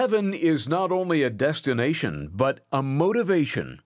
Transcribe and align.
Heaven 0.00 0.32
is 0.32 0.66
not 0.66 0.90
only 0.90 1.22
a 1.22 1.28
destination, 1.28 2.30
but 2.32 2.60
a 2.72 2.82
motivation. 2.82 3.80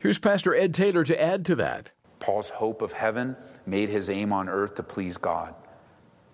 Here's 0.00 0.18
Pastor 0.18 0.52
Ed 0.52 0.74
Taylor 0.74 1.04
to 1.04 1.22
add 1.22 1.44
to 1.46 1.54
that. 1.54 1.92
Paul's 2.18 2.50
hope 2.50 2.82
of 2.82 2.94
heaven 2.94 3.36
made 3.64 3.88
his 3.88 4.10
aim 4.10 4.32
on 4.32 4.48
earth 4.48 4.74
to 4.74 4.82
please 4.82 5.16
God. 5.16 5.54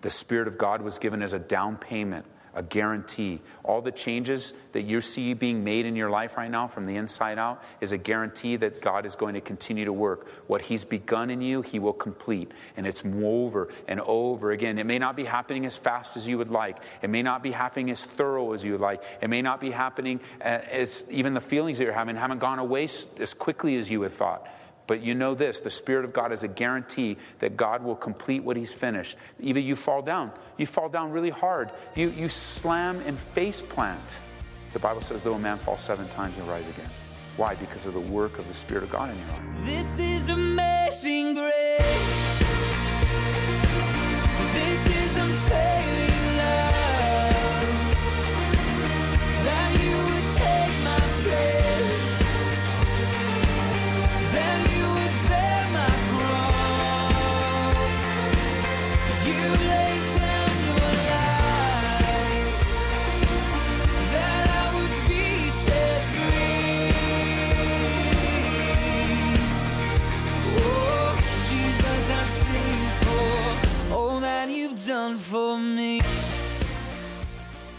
The 0.01 0.09
Spirit 0.09 0.47
of 0.47 0.57
God 0.57 0.81
was 0.81 0.97
given 0.97 1.21
as 1.21 1.33
a 1.33 1.39
down 1.39 1.77
payment 1.77 2.25
a 2.57 2.63
guarantee. 2.63 3.39
All 3.63 3.81
the 3.81 3.91
changes 3.91 4.53
that 4.71 4.81
you 4.81 4.99
see 4.99 5.35
being 5.35 5.63
made 5.63 5.85
in 5.85 5.95
your 5.95 6.09
life 6.09 6.37
right 6.37 6.49
now 6.49 6.65
from 6.65 6.87
the 6.87 6.95
inside 6.95 7.37
out 7.37 7.63
is 7.79 7.91
a 7.91 7.99
guarantee 7.99 8.55
that 8.55 8.81
God 8.81 9.05
is 9.05 9.13
going 9.13 9.35
to 9.35 9.41
continue 9.41 9.85
to 9.85 9.93
work. 9.93 10.27
What 10.47 10.63
He's 10.63 10.83
begun 10.83 11.29
in 11.29 11.41
you, 11.41 11.61
He 11.61 11.77
will 11.77 11.93
complete. 11.93 12.51
And 12.75 12.87
it's 12.87 13.03
over 13.05 13.69
and 13.87 14.01
over 14.01 14.51
again. 14.51 14.79
It 14.79 14.87
may 14.87 14.97
not 14.97 15.15
be 15.15 15.25
happening 15.25 15.67
as 15.67 15.77
fast 15.77 16.17
as 16.17 16.27
you 16.27 16.39
would 16.39 16.49
like, 16.49 16.77
it 17.03 17.11
may 17.11 17.21
not 17.21 17.43
be 17.43 17.51
happening 17.51 17.91
as 17.91 18.03
thorough 18.03 18.53
as 18.53 18.65
you 18.65 18.71
would 18.71 18.81
like, 18.81 19.03
it 19.21 19.29
may 19.29 19.43
not 19.43 19.61
be 19.61 19.69
happening 19.69 20.19
as 20.41 21.05
even 21.11 21.35
the 21.35 21.41
feelings 21.41 21.77
that 21.77 21.83
you're 21.83 21.93
having 21.93 22.15
haven't 22.15 22.39
gone 22.39 22.57
away 22.57 22.85
as 22.85 23.35
quickly 23.37 23.77
as 23.77 23.91
you 23.91 24.01
had 24.01 24.11
thought. 24.11 24.47
But 24.87 25.01
you 25.01 25.13
know 25.13 25.35
this 25.35 25.59
the 25.59 25.69
Spirit 25.69 26.05
of 26.05 26.13
God 26.13 26.31
is 26.31 26.43
a 26.43 26.47
guarantee 26.47 27.17
that 27.39 27.57
God 27.57 27.83
will 27.83 27.95
complete 27.95 28.43
what 28.43 28.57
He's 28.57 28.73
finished. 28.73 29.17
Either 29.39 29.59
you 29.59 29.75
fall 29.75 30.01
down, 30.01 30.31
you 30.57 30.65
fall 30.65 30.89
down 30.89 31.11
really 31.11 31.29
hard, 31.29 31.71
you, 31.95 32.09
you 32.09 32.29
slam 32.29 33.01
and 33.05 33.17
face 33.17 33.61
plant. 33.61 34.19
The 34.73 34.79
Bible 34.79 35.01
says, 35.01 35.21
though 35.21 35.33
a 35.33 35.39
man 35.39 35.57
falls 35.57 35.81
seven 35.81 36.07
times, 36.09 36.35
he'll 36.35 36.45
rise 36.45 36.67
again. 36.69 36.89
Why? 37.35 37.55
Because 37.55 37.85
of 37.85 37.93
the 37.93 37.99
work 37.99 38.39
of 38.39 38.47
the 38.47 38.53
Spirit 38.53 38.83
of 38.83 38.89
God 38.89 39.09
in 39.09 39.17
your 39.17 39.27
life. 39.27 39.65
This 39.65 39.99
is 39.99 40.29
amazing 40.29 41.35
grace. 41.35 42.43
This 44.53 45.07
is 45.07 45.17
done 74.87 75.17
for 75.17 75.57
me. 75.57 75.99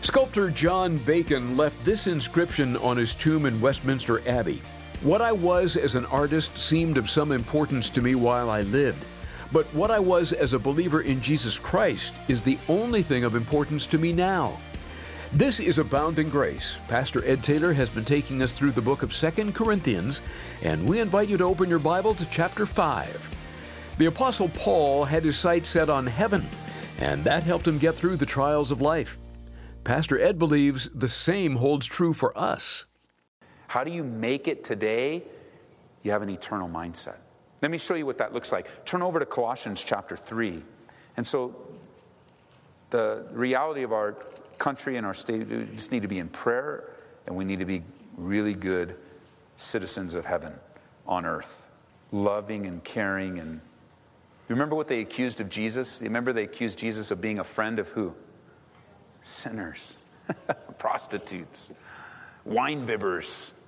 Sculptor 0.02 0.50
John 0.50 0.98
Bacon 0.98 1.56
left 1.56 1.82
this 1.82 2.06
inscription 2.06 2.76
on 2.76 2.98
his 2.98 3.14
tomb 3.14 3.46
in 3.46 3.60
Westminster 3.62 4.20
Abbey 4.28 4.60
What 5.00 5.22
I 5.22 5.32
was 5.32 5.76
as 5.76 5.94
an 5.94 6.04
artist 6.06 6.58
seemed 6.58 6.98
of 6.98 7.08
some 7.08 7.32
importance 7.32 7.88
to 7.90 8.02
me 8.02 8.14
while 8.14 8.50
I 8.50 8.60
lived. 8.60 9.02
But 9.52 9.64
what 9.74 9.90
I 9.90 9.98
was 9.98 10.34
as 10.34 10.52
a 10.52 10.58
believer 10.58 11.00
in 11.00 11.22
Jesus 11.22 11.58
Christ 11.58 12.14
is 12.28 12.42
the 12.42 12.58
only 12.68 13.00
thing 13.00 13.24
of 13.24 13.34
importance 13.34 13.86
to 13.86 13.96
me 13.96 14.12
now. 14.12 14.58
This 15.32 15.60
is 15.60 15.78
Abounding 15.78 16.28
Grace. 16.28 16.78
Pastor 16.88 17.24
Ed 17.24 17.42
Taylor 17.42 17.72
has 17.72 17.88
been 17.88 18.04
taking 18.04 18.42
us 18.42 18.52
through 18.52 18.72
the 18.72 18.82
book 18.82 19.02
of 19.02 19.14
2 19.14 19.52
Corinthians, 19.52 20.20
and 20.62 20.86
we 20.86 21.00
invite 21.00 21.28
you 21.28 21.38
to 21.38 21.44
open 21.44 21.70
your 21.70 21.78
Bible 21.78 22.14
to 22.14 22.30
chapter 22.30 22.66
5. 22.66 23.96
The 23.96 24.06
Apostle 24.06 24.50
Paul 24.50 25.06
had 25.06 25.24
his 25.24 25.38
sights 25.38 25.70
set 25.70 25.88
on 25.88 26.06
heaven, 26.06 26.46
and 26.98 27.24
that 27.24 27.44
helped 27.44 27.66
him 27.66 27.78
get 27.78 27.94
through 27.94 28.16
the 28.16 28.26
trials 28.26 28.70
of 28.70 28.80
life. 28.80 29.18
Pastor 29.84 30.20
Ed 30.20 30.38
believes 30.38 30.88
the 30.94 31.08
same 31.08 31.56
holds 31.56 31.86
true 31.86 32.12
for 32.12 32.36
us. 32.36 32.84
How 33.68 33.84
do 33.84 33.90
you 33.90 34.04
make 34.04 34.48
it 34.48 34.64
today? 34.64 35.22
You 36.02 36.10
have 36.10 36.22
an 36.22 36.30
eternal 36.30 36.68
mindset. 36.68 37.16
Let 37.62 37.70
me 37.70 37.78
show 37.78 37.94
you 37.94 38.06
what 38.06 38.18
that 38.18 38.32
looks 38.32 38.52
like. 38.52 38.84
Turn 38.84 39.02
over 39.02 39.18
to 39.18 39.26
Colossians 39.26 39.82
chapter 39.82 40.16
3. 40.16 40.62
And 41.16 41.26
so, 41.26 41.56
the 42.90 43.26
reality 43.32 43.82
of 43.82 43.92
our 43.92 44.12
country 44.58 44.96
and 44.96 45.06
our 45.06 45.14
state, 45.14 45.48
we 45.48 45.64
just 45.74 45.92
need 45.92 46.02
to 46.02 46.08
be 46.08 46.18
in 46.18 46.28
prayer 46.28 46.90
and 47.26 47.36
we 47.36 47.44
need 47.44 47.58
to 47.58 47.64
be 47.64 47.82
really 48.16 48.54
good 48.54 48.96
citizens 49.56 50.14
of 50.14 50.24
heaven 50.24 50.54
on 51.06 51.26
earth, 51.26 51.68
loving 52.12 52.66
and 52.66 52.82
caring. 52.84 53.38
And 53.38 53.60
you 54.48 54.54
remember 54.54 54.74
what 54.74 54.88
they 54.88 55.00
accused 55.00 55.40
of 55.40 55.50
Jesus? 55.50 56.00
You 56.00 56.06
remember 56.06 56.32
they 56.32 56.44
accused 56.44 56.78
Jesus 56.78 57.10
of 57.10 57.20
being 57.20 57.38
a 57.38 57.44
friend 57.44 57.78
of 57.78 57.88
who? 57.88 58.14
Sinners, 59.20 59.98
prostitutes, 60.78 61.72
wine 62.44 62.86
bibbers, 62.86 63.58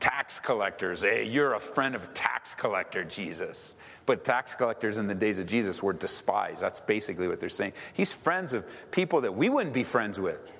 tax 0.00 0.40
collectors. 0.40 1.02
Hey, 1.02 1.24
you're 1.24 1.54
a 1.54 1.60
friend 1.60 1.94
of 1.94 2.12
tax 2.14 2.54
collector, 2.54 3.04
Jesus. 3.04 3.76
But 4.06 4.24
tax 4.24 4.54
collectors 4.54 4.98
in 4.98 5.06
the 5.06 5.14
days 5.14 5.38
of 5.38 5.46
Jesus 5.46 5.82
were 5.82 5.92
despised. 5.92 6.60
That's 6.60 6.80
basically 6.80 7.28
what 7.28 7.38
they're 7.38 7.48
saying. 7.48 7.74
He's 7.94 8.12
friends 8.12 8.54
of 8.54 8.66
people 8.90 9.20
that 9.20 9.34
we 9.34 9.48
wouldn't 9.48 9.72
be 9.72 9.84
friends 9.84 10.18
with. 10.18 10.50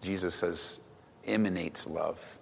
Jesus 0.00 0.34
says, 0.34 0.80
emanates 1.26 1.86
love. 1.86 2.38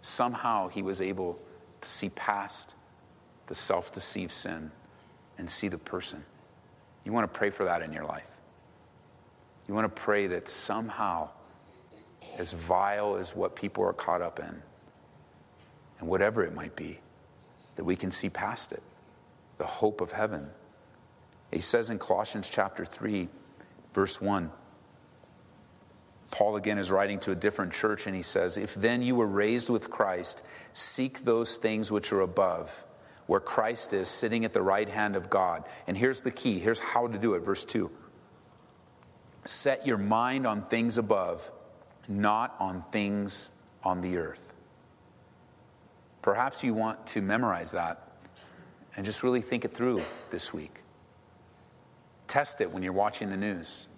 Somehow 0.00 0.68
he 0.68 0.82
was 0.82 1.02
able 1.02 1.38
to 1.80 1.88
see 1.88 2.08
past 2.08 2.74
the 3.48 3.54
self 3.54 3.92
deceived 3.92 4.32
sin 4.32 4.70
and 5.36 5.50
see 5.50 5.68
the 5.68 5.78
person. 5.78 6.24
You 7.04 7.12
want 7.12 7.32
to 7.32 7.38
pray 7.38 7.50
for 7.50 7.64
that 7.64 7.82
in 7.82 7.92
your 7.92 8.04
life. 8.04 8.36
You 9.66 9.74
want 9.74 9.84
to 9.84 10.02
pray 10.02 10.26
that 10.28 10.48
somehow, 10.48 11.30
as 12.36 12.52
vile 12.52 13.16
as 13.16 13.34
what 13.34 13.56
people 13.56 13.84
are 13.84 13.92
caught 13.92 14.22
up 14.22 14.38
in, 14.38 14.62
and 15.98 16.08
whatever 16.08 16.44
it 16.44 16.54
might 16.54 16.76
be, 16.76 17.00
that 17.76 17.84
we 17.84 17.96
can 17.96 18.10
see 18.10 18.28
past 18.28 18.72
it, 18.72 18.82
the 19.58 19.66
hope 19.66 20.00
of 20.00 20.12
heaven. 20.12 20.48
He 21.52 21.60
says 21.60 21.90
in 21.90 21.98
Colossians 21.98 22.48
chapter 22.48 22.84
3, 22.84 23.28
verse 23.92 24.20
1, 24.20 24.50
Paul 26.30 26.56
again 26.56 26.78
is 26.78 26.90
writing 26.90 27.18
to 27.20 27.32
a 27.32 27.34
different 27.34 27.72
church, 27.72 28.06
and 28.06 28.14
he 28.14 28.22
says, 28.22 28.58
If 28.58 28.74
then 28.74 29.02
you 29.02 29.14
were 29.14 29.26
raised 29.26 29.70
with 29.70 29.90
Christ, 29.90 30.42
seek 30.72 31.20
those 31.20 31.56
things 31.56 31.90
which 31.90 32.12
are 32.12 32.20
above, 32.20 32.84
where 33.28 33.40
Christ 33.40 33.92
is 33.92 34.08
sitting 34.08 34.46
at 34.46 34.54
the 34.54 34.62
right 34.62 34.88
hand 34.88 35.14
of 35.14 35.28
God. 35.28 35.64
And 35.86 35.96
here's 35.96 36.22
the 36.22 36.30
key 36.30 36.58
here's 36.58 36.80
how 36.80 37.06
to 37.06 37.18
do 37.18 37.34
it. 37.34 37.44
Verse 37.44 37.64
2 37.64 37.90
Set 39.44 39.86
your 39.86 39.98
mind 39.98 40.46
on 40.46 40.62
things 40.62 40.98
above, 40.98 41.52
not 42.08 42.56
on 42.58 42.82
things 42.82 43.50
on 43.84 44.00
the 44.00 44.16
earth. 44.16 44.54
Perhaps 46.22 46.64
you 46.64 46.74
want 46.74 47.06
to 47.08 47.22
memorize 47.22 47.72
that 47.72 48.02
and 48.96 49.04
just 49.04 49.22
really 49.22 49.42
think 49.42 49.64
it 49.64 49.72
through 49.72 50.02
this 50.30 50.52
week. 50.52 50.80
Test 52.26 52.60
it 52.62 52.72
when 52.72 52.82
you're 52.82 52.92
watching 52.92 53.28
the 53.30 53.36
news. 53.36 53.88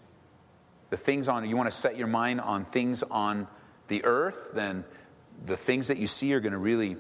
The 0.91 0.97
things 0.97 1.29
on, 1.29 1.49
you 1.49 1.57
want 1.57 1.71
to 1.71 1.77
set 1.77 1.97
your 1.97 2.09
mind 2.09 2.41
on 2.41 2.65
things 2.65 3.05
on 3.05 3.47
the 3.87 4.05
earth, 4.05 4.51
then 4.55 4.85
the 5.47 5.57
things 5.57 5.87
that 5.89 5.99
you 5.99 6.09
see 6.09 6.35
are 6.35 6.41
going 6.41 6.53
to 6.53 6.59
really 6.59 6.97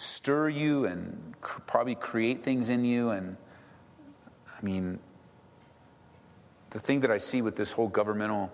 stir 0.00 0.48
you 0.48 0.86
and 0.86 1.34
cr- 1.42 1.60
probably 1.66 1.94
create 1.94 2.42
things 2.42 2.70
in 2.70 2.84
you. 2.84 3.10
And 3.10 3.36
I 4.46 4.64
mean, 4.64 4.98
the 6.70 6.78
thing 6.78 7.00
that 7.00 7.10
I 7.10 7.18
see 7.18 7.42
with 7.42 7.56
this 7.56 7.72
whole 7.72 7.88
governmental 7.88 8.50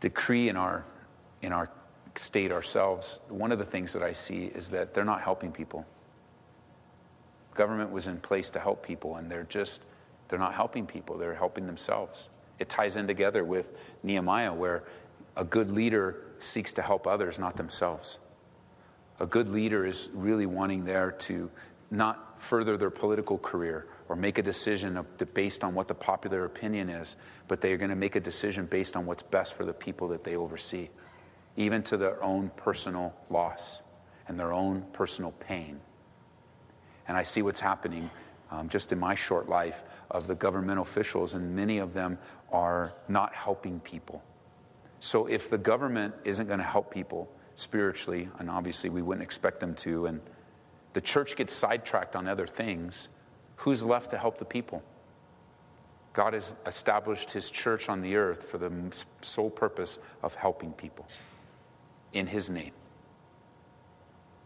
decree 0.00 0.48
in 0.48 0.56
our, 0.56 0.84
in 1.42 1.52
our 1.52 1.70
state 2.14 2.52
ourselves, 2.52 3.20
one 3.28 3.52
of 3.52 3.58
the 3.58 3.66
things 3.66 3.92
that 3.92 4.02
I 4.02 4.12
see 4.12 4.46
is 4.46 4.70
that 4.70 4.94
they're 4.94 5.04
not 5.04 5.20
helping 5.20 5.52
people. 5.52 5.86
Government 7.54 7.90
was 7.90 8.06
in 8.06 8.18
place 8.18 8.48
to 8.50 8.60
help 8.60 8.84
people, 8.84 9.16
and 9.16 9.30
they're 9.30 9.42
just, 9.42 9.84
they're 10.28 10.38
not 10.38 10.54
helping 10.54 10.86
people, 10.86 11.18
they're 11.18 11.34
helping 11.34 11.66
themselves. 11.66 12.30
It 12.58 12.70
ties 12.70 12.96
in 12.96 13.06
together 13.06 13.44
with 13.44 13.76
Nehemiah, 14.02 14.54
where 14.54 14.84
a 15.36 15.44
good 15.44 15.70
leader 15.70 16.22
seeks 16.38 16.72
to 16.74 16.82
help 16.82 17.06
others, 17.06 17.38
not 17.38 17.56
themselves. 17.56 18.18
A 19.20 19.26
good 19.26 19.48
leader 19.50 19.86
is 19.86 20.10
really 20.14 20.46
wanting 20.46 20.84
there 20.84 21.12
to 21.12 21.50
not 21.90 22.40
further 22.40 22.76
their 22.76 22.90
political 22.90 23.36
career 23.36 23.86
or 24.08 24.16
make 24.16 24.38
a 24.38 24.42
decision 24.42 25.04
based 25.34 25.62
on 25.62 25.74
what 25.74 25.88
the 25.88 25.94
popular 25.94 26.44
opinion 26.44 26.88
is, 26.88 27.16
but 27.46 27.60
they 27.60 27.72
are 27.72 27.76
going 27.76 27.90
to 27.90 27.96
make 27.96 28.16
a 28.16 28.20
decision 28.20 28.66
based 28.66 28.96
on 28.96 29.06
what's 29.06 29.22
best 29.22 29.56
for 29.56 29.64
the 29.64 29.74
people 29.74 30.08
that 30.08 30.24
they 30.24 30.36
oversee, 30.36 30.88
even 31.56 31.82
to 31.82 31.96
their 31.96 32.22
own 32.22 32.50
personal 32.56 33.14
loss 33.28 33.82
and 34.26 34.38
their 34.38 34.52
own 34.52 34.82
personal 34.92 35.32
pain. 35.32 35.80
And 37.06 37.16
I 37.16 37.22
see 37.22 37.42
what's 37.42 37.60
happening 37.60 38.10
um, 38.50 38.68
just 38.68 38.92
in 38.92 38.98
my 38.98 39.14
short 39.14 39.48
life 39.48 39.84
of 40.10 40.26
the 40.26 40.34
government 40.34 40.80
officials, 40.80 41.34
and 41.34 41.54
many 41.54 41.78
of 41.78 41.92
them 41.92 42.18
are 42.50 42.94
not 43.08 43.34
helping 43.34 43.80
people. 43.80 44.22
So 44.98 45.26
if 45.26 45.50
the 45.50 45.58
government 45.58 46.14
isn't 46.24 46.46
going 46.46 46.58
to 46.58 46.64
help 46.64 46.92
people 46.92 47.30
spiritually, 47.54 48.28
and 48.38 48.50
obviously 48.50 48.90
we 48.90 49.02
wouldn't 49.02 49.22
expect 49.22 49.60
them 49.60 49.74
to, 49.74 50.06
and 50.06 50.20
the 50.92 51.00
church 51.00 51.36
gets 51.36 51.52
sidetracked 51.54 52.16
on 52.16 52.26
other 52.26 52.46
things, 52.46 53.08
who's 53.56 53.82
left 53.82 54.10
to 54.10 54.18
help 54.18 54.38
the 54.38 54.44
people? 54.44 54.82
God 56.12 56.34
has 56.34 56.54
established 56.66 57.30
his 57.30 57.50
church 57.50 57.88
on 57.88 58.00
the 58.00 58.16
earth 58.16 58.44
for 58.44 58.58
the 58.58 58.72
sole 59.22 59.50
purpose 59.50 59.98
of 60.22 60.34
helping 60.34 60.72
people 60.72 61.06
in 62.12 62.26
his 62.26 62.50
name. 62.50 62.72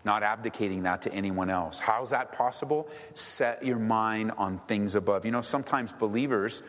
Not 0.04 0.22
abdicating 0.22 0.82
that 0.82 1.02
to 1.02 1.14
anyone 1.14 1.48
else. 1.48 1.78
How's 1.78 2.10
that 2.10 2.32
possible? 2.32 2.88
Set 3.14 3.64
your 3.64 3.78
mind 3.78 4.32
on 4.36 4.58
things 4.58 4.94
above. 4.94 5.24
You 5.24 5.30
know, 5.30 5.40
sometimes 5.40 5.92
believers, 5.92 6.62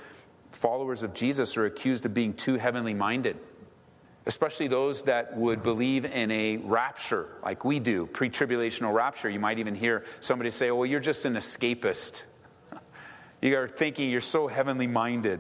followers 0.52 1.04
of 1.04 1.14
Jesus, 1.14 1.58
are 1.58 1.66
accused 1.66 2.06
of 2.06 2.14
being 2.14 2.34
too 2.34 2.56
heavenly 2.56 2.94
minded 2.94 3.38
especially 4.26 4.68
those 4.68 5.04
that 5.04 5.36
would 5.38 5.62
believe 5.62 6.06
in 6.06 6.32
a 6.32 6.58
rapture 6.58 7.28
like 7.44 7.64
we 7.64 7.80
do, 7.80 8.08
pre 8.08 8.30
tribulational 8.30 8.94
rapture. 8.94 9.30
You 9.30 9.40
might 9.40 9.60
even 9.60 9.76
hear 9.76 10.04
somebody 10.20 10.50
say, 10.50 10.72
well, 10.72 10.86
you're 10.86 11.00
just 11.00 11.26
an 11.26 11.36
escapist. 11.36 12.24
You 13.42 13.58
are 13.58 13.68
thinking 13.68 14.10
you're 14.10 14.22
so 14.22 14.48
heavenly 14.48 14.88
minded. 14.88 15.40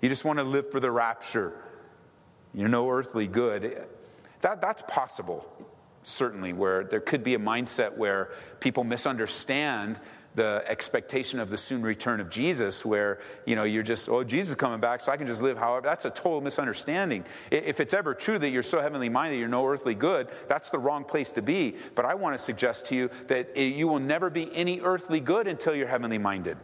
You 0.00 0.08
just 0.08 0.24
want 0.24 0.38
to 0.38 0.44
live 0.44 0.70
for 0.70 0.78
the 0.78 0.90
rapture. 0.90 1.52
You're 2.54 2.68
no 2.68 2.88
earthly 2.88 3.26
good. 3.26 3.86
That, 4.42 4.60
that's 4.60 4.82
possible, 4.86 5.50
certainly, 6.02 6.52
where 6.52 6.84
there 6.84 7.00
could 7.00 7.24
be 7.24 7.34
a 7.34 7.38
mindset 7.38 7.96
where 7.96 8.30
people 8.60 8.84
misunderstand 8.84 9.98
the 10.34 10.62
expectation 10.66 11.40
of 11.40 11.50
the 11.50 11.56
soon 11.56 11.82
return 11.82 12.20
of 12.20 12.30
Jesus, 12.30 12.84
where 12.84 13.18
you 13.46 13.56
know 13.56 13.64
you're 13.64 13.82
just, 13.82 14.08
oh, 14.08 14.22
Jesus 14.22 14.50
is 14.50 14.54
coming 14.54 14.78
back, 14.80 15.00
so 15.00 15.10
I 15.10 15.16
can 15.16 15.26
just 15.26 15.42
live 15.42 15.58
however. 15.58 15.86
That's 15.86 16.04
a 16.04 16.10
total 16.10 16.40
misunderstanding. 16.40 17.24
If 17.50 17.80
it's 17.80 17.94
ever 17.94 18.14
true 18.14 18.38
that 18.38 18.50
you're 18.50 18.62
so 18.62 18.80
heavenly 18.80 19.08
minded, 19.08 19.38
you're 19.38 19.48
no 19.48 19.66
earthly 19.66 19.94
good, 19.94 20.28
that's 20.48 20.70
the 20.70 20.78
wrong 20.78 21.04
place 21.04 21.32
to 21.32 21.42
be. 21.42 21.74
But 21.94 22.04
I 22.04 22.14
want 22.14 22.34
to 22.34 22.38
suggest 22.38 22.86
to 22.86 22.94
you 22.94 23.10
that 23.26 23.56
you 23.56 23.88
will 23.88 23.98
never 23.98 24.30
be 24.30 24.54
any 24.54 24.80
earthly 24.80 25.18
good 25.18 25.48
until 25.48 25.74
you're 25.74 25.88
heavenly 25.88 26.18
minded. 26.18 26.58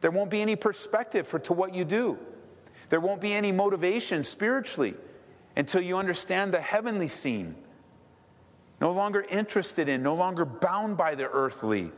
There 0.00 0.10
won't 0.10 0.30
be 0.30 0.40
any 0.42 0.56
perspective 0.56 1.26
for 1.26 1.38
to 1.40 1.52
what 1.52 1.74
you 1.74 1.84
do. 1.84 2.18
There 2.88 3.00
won't 3.00 3.20
be 3.20 3.32
any 3.32 3.52
motivation 3.52 4.22
spiritually 4.22 4.94
until 5.56 5.80
you 5.80 5.96
understand 5.96 6.52
the 6.52 6.60
heavenly 6.60 7.08
scene. 7.08 7.56
No 8.80 8.92
longer 8.92 9.24
interested 9.30 9.88
in, 9.88 10.02
no 10.02 10.14
longer 10.14 10.44
bound 10.44 10.96
by 10.96 11.14
the 11.14 11.28
earthly. 11.28 11.90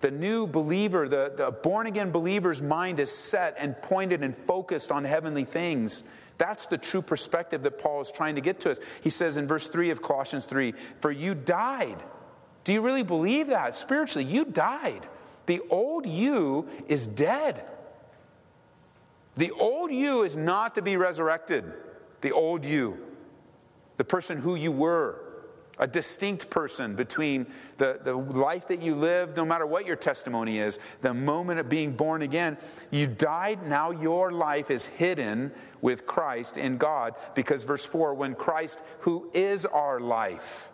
The 0.00 0.10
new 0.10 0.46
believer, 0.46 1.08
the, 1.08 1.32
the 1.36 1.50
born 1.50 1.86
again 1.86 2.10
believer's 2.10 2.62
mind 2.62 2.98
is 2.98 3.14
set 3.14 3.56
and 3.58 3.80
pointed 3.82 4.22
and 4.22 4.34
focused 4.34 4.90
on 4.90 5.04
heavenly 5.04 5.44
things. 5.44 6.04
That's 6.38 6.66
the 6.66 6.78
true 6.78 7.02
perspective 7.02 7.62
that 7.64 7.78
Paul 7.78 8.00
is 8.00 8.10
trying 8.10 8.34
to 8.36 8.40
get 8.40 8.60
to 8.60 8.70
us. 8.70 8.80
He 9.02 9.10
says 9.10 9.36
in 9.36 9.46
verse 9.46 9.68
3 9.68 9.90
of 9.90 10.00
Colossians 10.00 10.46
3 10.46 10.72
For 11.00 11.10
you 11.10 11.34
died. 11.34 11.98
Do 12.64 12.72
you 12.72 12.80
really 12.80 13.02
believe 13.02 13.48
that 13.48 13.76
spiritually? 13.76 14.24
You 14.24 14.46
died. 14.46 15.06
The 15.46 15.60
old 15.68 16.06
you 16.06 16.66
is 16.88 17.06
dead. 17.06 17.64
The 19.36 19.50
old 19.52 19.90
you 19.90 20.22
is 20.22 20.36
not 20.36 20.74
to 20.76 20.82
be 20.82 20.96
resurrected. 20.96 21.72
The 22.20 22.32
old 22.32 22.64
you, 22.64 22.98
the 23.96 24.04
person 24.04 24.38
who 24.38 24.54
you 24.54 24.72
were, 24.72 25.20
a 25.80 25.86
distinct 25.86 26.50
person 26.50 26.94
between 26.94 27.46
the, 27.78 27.98
the 28.04 28.14
life 28.14 28.68
that 28.68 28.82
you 28.82 28.94
lived, 28.94 29.36
no 29.36 29.46
matter 29.46 29.66
what 29.66 29.86
your 29.86 29.96
testimony 29.96 30.58
is, 30.58 30.78
the 31.00 31.14
moment 31.14 31.58
of 31.58 31.68
being 31.68 31.92
born 31.92 32.20
again. 32.22 32.58
You 32.90 33.06
died, 33.06 33.66
now 33.66 33.90
your 33.90 34.30
life 34.30 34.70
is 34.70 34.86
hidden 34.86 35.50
with 35.80 36.06
Christ 36.06 36.58
in 36.58 36.76
God. 36.76 37.14
Because, 37.34 37.64
verse 37.64 37.84
4 37.86 38.14
when 38.14 38.34
Christ, 38.34 38.82
who 39.00 39.30
is 39.32 39.64
our 39.64 39.98
life, 39.98 40.70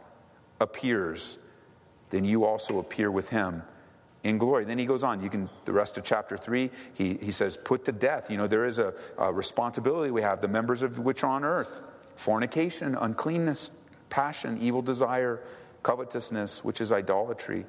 appears, 0.61 1.39
then 2.11 2.25
you 2.25 2.45
also 2.45 2.81
appear 2.81 3.11
with 3.11 3.31
him 3.31 3.63
in 4.25 4.39
glory. 4.39 4.65
Then 4.65 4.79
he 4.79 4.87
goes 4.87 5.05
on. 5.05 5.23
You 5.23 5.31
can, 5.31 5.49
the 5.67 5.73
rest 5.73 5.99
of 5.99 6.05
chapter 6.05 6.37
three, 6.37 6.71
he, 6.95 7.15
he 7.15 7.31
says, 7.31 7.57
put 7.57 7.85
to 7.85 7.93
death. 7.93 8.29
You 8.29 8.39
know, 8.39 8.49
there 8.49 8.65
is 8.65 8.81
a, 8.81 8.93
a 9.19 9.33
responsibility 9.33 10.11
we 10.11 10.23
have, 10.23 10.41
the 10.41 10.49
members 10.49 10.83
of 10.83 10.99
which 10.99 11.23
are 11.23 11.31
on 11.31 11.45
earth 11.45 11.81
fornication, 12.17 12.95
uncleanness, 12.95 13.71
passion, 14.09 14.59
evil 14.61 14.83
desire, 14.83 15.41
covetousness, 15.83 16.65
which 16.65 16.81
is 16.81 16.93
idolatry. 16.93 17.65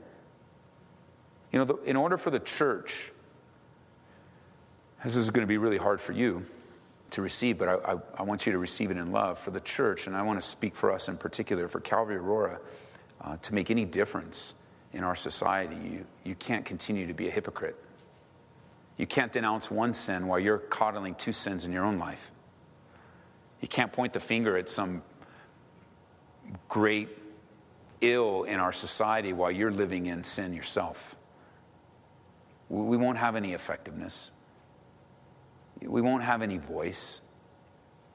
You 1.51 1.59
know, 1.59 1.65
the, 1.65 1.75
in 1.83 1.95
order 1.95 2.17
for 2.17 2.29
the 2.29 2.39
church, 2.39 3.11
this 5.03 5.15
is 5.15 5.29
going 5.29 5.45
to 5.45 5.47
be 5.47 5.57
really 5.57 5.77
hard 5.77 6.01
for 6.01 6.13
you 6.13 6.45
to 7.11 7.21
receive, 7.21 7.57
but 7.57 7.67
I, 7.67 7.93
I, 7.93 7.97
I, 8.19 8.23
want 8.23 8.45
you 8.45 8.51
to 8.51 8.57
receive 8.57 8.91
it 8.91 8.97
in 8.97 9.11
love 9.11 9.39
for 9.39 9.51
the 9.51 9.59
church, 9.59 10.07
and 10.07 10.15
I 10.15 10.23
want 10.23 10.41
to 10.41 10.45
speak 10.45 10.75
for 10.75 10.91
us 10.91 11.07
in 11.07 11.17
particular, 11.17 11.67
for 11.67 11.79
Calvary 11.79 12.17
Aurora, 12.17 12.59
uh, 13.21 13.37
to 13.37 13.53
make 13.53 13.71
any 13.71 13.85
difference 13.85 14.55
in 14.93 15.03
our 15.03 15.15
society, 15.15 15.75
you, 15.75 16.05
you 16.23 16.35
can't 16.35 16.65
continue 16.65 17.07
to 17.07 17.13
be 17.13 17.27
a 17.27 17.31
hypocrite. 17.31 17.75
You 18.97 19.05
can't 19.05 19.31
denounce 19.31 19.69
one 19.69 19.93
sin 19.93 20.27
while 20.27 20.39
you're 20.39 20.57
coddling 20.57 21.15
two 21.15 21.31
sins 21.31 21.65
in 21.65 21.71
your 21.71 21.85
own 21.85 21.99
life. 21.99 22.31
You 23.61 23.67
can't 23.67 23.91
point 23.91 24.13
the 24.13 24.19
finger 24.19 24.57
at 24.57 24.69
some 24.69 25.03
great 26.67 27.09
ill 28.01 28.43
in 28.43 28.59
our 28.59 28.71
society 28.71 29.33
while 29.33 29.51
you're 29.51 29.71
living 29.71 30.05
in 30.05 30.23
sin 30.23 30.53
yourself. 30.53 31.15
We 32.69 32.97
won't 32.97 33.17
have 33.17 33.35
any 33.35 33.53
effectiveness. 33.53 34.31
We 35.81 36.01
won't 36.01 36.23
have 36.23 36.41
any 36.41 36.57
voice. 36.57 37.21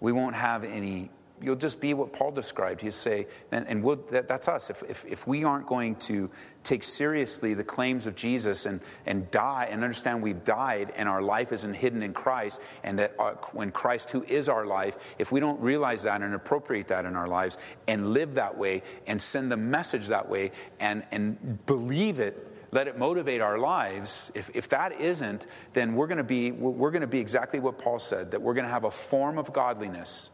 We 0.01 0.13
won't 0.13 0.35
have 0.35 0.65
any 0.65 1.11
you'll 1.43 1.57
just 1.57 1.81
be 1.81 1.95
what 1.95 2.13
Paul 2.13 2.31
described. 2.31 2.81
He'll 2.81 2.93
say, 2.93 3.27
and, 3.51 3.67
and 3.69 3.83
we'll, 3.83 3.97
that, 4.11 4.29
that's 4.29 4.49
us. 4.49 4.71
If, 4.71 4.83
if, 4.89 5.05
if, 5.07 5.27
we 5.27 5.45
aren't 5.45 5.67
going 5.67 5.97
to 5.97 6.31
take 6.63 6.85
seriously 6.85 7.55
the 7.55 7.65
claims 7.65 8.07
of 8.07 8.15
Jesus 8.15 8.67
and, 8.67 8.81
and 9.07 9.31
die 9.31 9.69
and 9.71 9.83
understand 9.83 10.23
we've 10.23 10.45
died 10.45 10.93
and 10.97 11.09
our 11.09 11.23
life 11.23 11.53
isn't 11.53 11.75
hidden 11.75 12.03
in 12.03 12.13
Christ, 12.13 12.63
and 12.85 12.99
that 12.99 13.15
uh, 13.19 13.23
our, 13.23 13.35
when 13.53 13.73
Christ, 13.73 14.11
who 14.11 14.23
is 14.25 14.49
our 14.49 14.65
life, 14.65 14.97
if 15.19 15.33
we 15.33 15.41
don't 15.41 15.61
realize 15.61 16.05
that 16.05 16.23
and 16.23 16.35
appropriate 16.35 16.89
that 16.89 17.05
in 17.05 17.17
our 17.17 17.29
lives 17.29 17.59
and 17.89 18.13
live 18.13 18.35
that 18.35 18.57
way 18.57 18.83
and 19.07 19.21
send 19.21 19.51
the 19.51 19.57
message 19.57 20.09
that 20.09 20.29
way 20.29 20.53
and, 20.81 21.05
and 21.11 21.67
believe 21.67 22.21
it 22.21 22.49
let 22.75 22.89
it 22.89 22.99
motivate 22.99 23.43
our 23.43 23.59
lives 23.59 24.33
if, 24.35 24.51
if 24.55 24.67
that 24.71 24.99
isn't 24.99 25.47
then 25.75 25.95
we're 25.95 26.07
going 26.07 26.17
to 26.17 26.25
be 26.25 26.51
we're 26.53 26.91
going 26.91 27.03
to 27.03 27.07
be 27.07 27.21
exactly 27.21 27.61
what 27.61 27.79
paul 27.79 27.99
said 27.99 28.31
that 28.31 28.41
we're 28.41 28.55
going 28.55 28.65
to 28.65 28.71
have 28.71 28.85
a 28.85 28.91
form 28.91 29.37
of 29.37 29.53
godliness 29.53 30.31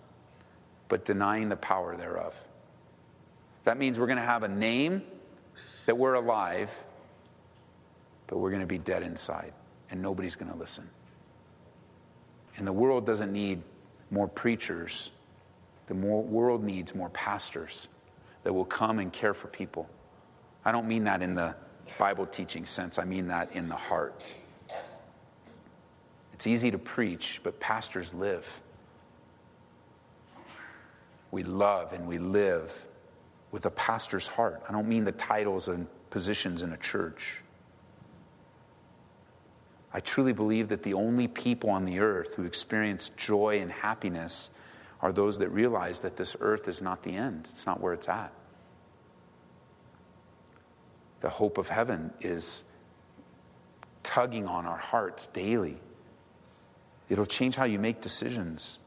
but 0.89 1.05
denying 1.05 1.49
the 1.49 1.57
power 1.57 1.97
thereof. 1.97 2.43
That 3.65 3.79
means 3.79 4.01
we're 4.01 4.07
going 4.07 4.19
to 4.19 4.25
have 4.25 4.43
a 4.43 4.49
name 4.49 5.03
that 5.87 5.97
we're 5.97 6.15
alive, 6.15 6.85
but 8.27 8.39
we're 8.39 8.51
going 8.51 8.63
to 8.63 8.67
be 8.67 8.79
dead 8.79 9.03
inside, 9.03 9.53
and 9.91 10.01
nobody's 10.01 10.37
going 10.37 10.51
to 10.51 10.59
listen. 10.59 10.89
And 12.57 12.67
the 12.67 12.73
world 12.73 13.07
doesn't 13.07 13.33
need 13.33 13.63
more 14.11 14.27
preachers, 14.27 15.11
the 15.87 15.95
more, 15.95 16.23
world 16.23 16.65
needs 16.65 16.95
more 16.95 17.11
pastors 17.11 17.89
that 18.43 18.53
will 18.53 18.65
come 18.65 18.99
and 18.99 19.13
care 19.13 19.35
for 19.35 19.49
people. 19.49 19.89
I 20.65 20.73
don't 20.73 20.89
mean 20.89 21.05
that 21.05 21.23
in 21.23 21.35
the 21.35 21.55
Bible 21.99 22.27
teaching 22.27 22.67
sense, 22.67 22.99
I 22.99 23.05
mean 23.05 23.29
that 23.29 23.53
in 23.53 23.69
the 23.69 23.77
heart. 23.77 24.35
It's 26.33 26.47
easy 26.47 26.71
to 26.71 26.79
preach, 26.79 27.41
but 27.43 27.59
pastors 27.61 28.15
live 28.15 28.61
we 31.31 31.43
love 31.43 31.93
and 31.93 32.07
we 32.07 32.19
live 32.19 32.87
with 33.51 33.67
a 33.67 33.71
pastor's 33.71 34.27
heart. 34.27 34.63
I 34.69 34.73
don't 34.73 34.89
mean 34.89 35.05
the 35.05 35.13
titles 35.13 35.69
and 35.69 35.87
positions 36.11 36.63
in 36.63 36.73
a 36.73 36.77
church. 36.77 37.43
I 39.93 40.01
truly 40.01 40.33
believe 40.33 40.69
that 40.69 40.83
the 40.83 40.95
only 40.95 41.29
people 41.29 41.71
on 41.71 41.85
the 41.85 41.99
earth 42.01 42.35
who 42.35 42.45
experience 42.45 43.09
joy 43.11 43.61
and 43.61 43.71
happiness 43.73 44.59
are 45.01 45.13
those 45.13 45.39
that 45.39 45.49
realize 45.51 46.01
that 46.01 46.17
this 46.17 46.37
earth 46.41 46.69
is 46.69 46.83
not 46.83 47.03
the 47.03 47.15
end, 47.15 47.41
it's 47.41 47.67
not 47.67 47.81
where 47.81 47.93
it's 47.93 48.09
at. 48.09 48.33
The 51.21 51.29
hope 51.29 51.59
of 51.59 51.69
heaven 51.69 52.13
is 52.21 52.65
tugging 54.03 54.47
on 54.47 54.67
our 54.67 54.77
hearts 54.77 55.27
daily. 55.27 55.79
It'll 57.09 57.27
change 57.27 57.57
how 57.57 57.65
you 57.65 57.79
make 57.79 58.01
decisions. 58.01 58.79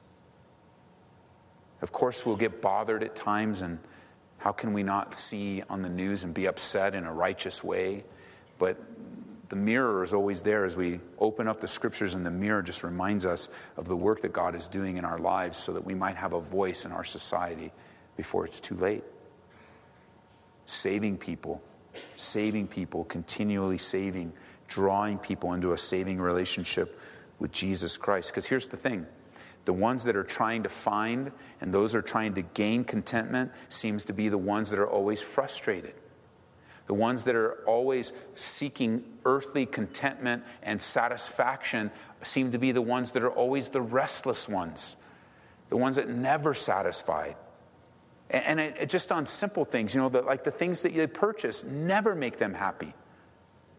Of 1.81 1.91
course, 1.91 2.25
we'll 2.25 2.35
get 2.35 2.61
bothered 2.61 3.03
at 3.03 3.15
times, 3.15 3.61
and 3.61 3.79
how 4.37 4.51
can 4.51 4.73
we 4.73 4.83
not 4.83 5.15
see 5.15 5.63
on 5.69 5.81
the 5.81 5.89
news 5.89 6.23
and 6.23 6.33
be 6.33 6.45
upset 6.45 6.93
in 6.95 7.05
a 7.05 7.13
righteous 7.13 7.63
way? 7.63 8.03
But 8.57 8.79
the 9.49 9.55
mirror 9.55 10.03
is 10.03 10.13
always 10.13 10.43
there 10.43 10.63
as 10.63 10.77
we 10.77 10.99
open 11.19 11.47
up 11.47 11.59
the 11.59 11.67
scriptures, 11.67 12.15
and 12.15 12.25
the 12.25 12.31
mirror 12.31 12.61
just 12.61 12.83
reminds 12.83 13.25
us 13.25 13.49
of 13.77 13.87
the 13.87 13.97
work 13.97 14.21
that 14.21 14.31
God 14.31 14.55
is 14.55 14.67
doing 14.67 14.97
in 14.97 15.05
our 15.05 15.17
lives 15.17 15.57
so 15.57 15.73
that 15.73 15.83
we 15.83 15.95
might 15.95 16.15
have 16.15 16.33
a 16.33 16.39
voice 16.39 16.85
in 16.85 16.91
our 16.91 17.03
society 17.03 17.71
before 18.15 18.45
it's 18.45 18.59
too 18.59 18.75
late. 18.75 19.03
Saving 20.65 21.17
people, 21.17 21.61
saving 22.15 22.67
people, 22.67 23.03
continually 23.05 23.77
saving, 23.77 24.31
drawing 24.67 25.17
people 25.17 25.53
into 25.53 25.73
a 25.73 25.77
saving 25.77 26.21
relationship 26.21 26.99
with 27.39 27.51
Jesus 27.51 27.97
Christ. 27.97 28.31
Because 28.31 28.45
here's 28.45 28.67
the 28.67 28.77
thing 28.77 29.05
the 29.65 29.73
ones 29.73 30.03
that 30.05 30.15
are 30.15 30.23
trying 30.23 30.63
to 30.63 30.69
find 30.69 31.31
and 31.59 31.73
those 31.73 31.93
are 31.93 32.01
trying 32.01 32.33
to 32.33 32.41
gain 32.41 32.83
contentment 32.83 33.51
seems 33.69 34.05
to 34.05 34.13
be 34.13 34.29
the 34.29 34.37
ones 34.37 34.69
that 34.71 34.79
are 34.79 34.87
always 34.87 35.21
frustrated. 35.21 35.93
The 36.87 36.95
ones 36.95 37.23
that 37.25 37.35
are 37.35 37.53
always 37.67 38.11
seeking 38.35 39.03
earthly 39.23 39.65
contentment 39.65 40.43
and 40.63 40.81
satisfaction 40.81 41.91
seem 42.23 42.51
to 42.51 42.57
be 42.57 42.71
the 42.71 42.81
ones 42.81 43.11
that 43.11 43.23
are 43.23 43.31
always 43.31 43.69
the 43.69 43.81
restless 43.81 44.49
ones, 44.49 44.95
the 45.69 45.77
ones 45.77 45.95
that 45.95 46.09
never 46.09 46.53
satisfied. 46.53 47.35
And 48.29 48.59
it, 48.59 48.77
it 48.79 48.89
just 48.89 49.11
on 49.11 49.25
simple 49.25 49.65
things, 49.65 49.93
you 49.93 50.01
know, 50.01 50.09
the, 50.09 50.21
like 50.21 50.43
the 50.43 50.51
things 50.51 50.81
that 50.81 50.93
you 50.93 51.07
purchase 51.07 51.63
never 51.63 52.15
make 52.15 52.37
them 52.37 52.53
happy. 52.53 52.93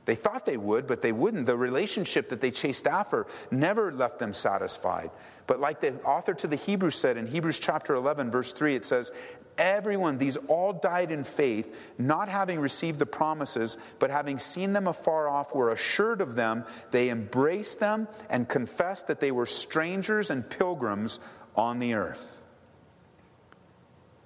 They 0.05 0.15
thought 0.15 0.47
they 0.47 0.57
would, 0.57 0.87
but 0.87 1.01
they 1.01 1.13
wouldn't. 1.13 1.47
The 1.47 1.57
relationship 1.57 2.29
that 2.31 2.41
they 2.41 2.51
chased 2.51 2.87
after 2.87 3.27
never 3.51 3.93
left 3.93 4.19
them 4.19 4.33
satisfied. 4.33 5.11
But 5.47 5.61
like 5.61 5.81
the 5.81 5.95
author 6.03 6.35
to 6.35 6.47
the 6.47 6.57
Hebrews 6.57 6.97
said 6.97 7.17
in 7.17 7.27
Hebrews 7.27 7.59
chapter 7.59 7.95
11, 7.95 8.31
verse 8.31 8.53
3, 8.53 8.75
it 8.75 8.85
says, 8.85 9.13
Everyone, 9.59 10.17
these 10.19 10.39
all 10.49 10.73
died 10.73 11.13
in 11.13 11.25
faith, 11.25 11.77
not 11.99 12.29
having 12.29 12.59
received 12.59 12.99
the 12.99 13.07
promises, 13.07 13.77
but 13.99 14.11
having 14.11 14.39
seen 14.39 14.73
them 14.73 14.87
afar 14.87 15.29
off, 15.29 15.55
were 15.55 15.71
assured 15.71 16.21
of 16.21 16.37
them. 16.37 16.65
They 16.91 17.11
embraced 17.11 17.79
them 17.79 18.09
and 18.31 18.49
confessed 18.49 19.09
that 19.09 19.21
they 19.21 19.31
were 19.31 19.47
strangers 19.47 20.31
and 20.31 20.49
pilgrims 20.49 21.21
on 21.55 21.81
the 21.81 21.95
earth. 21.95 22.41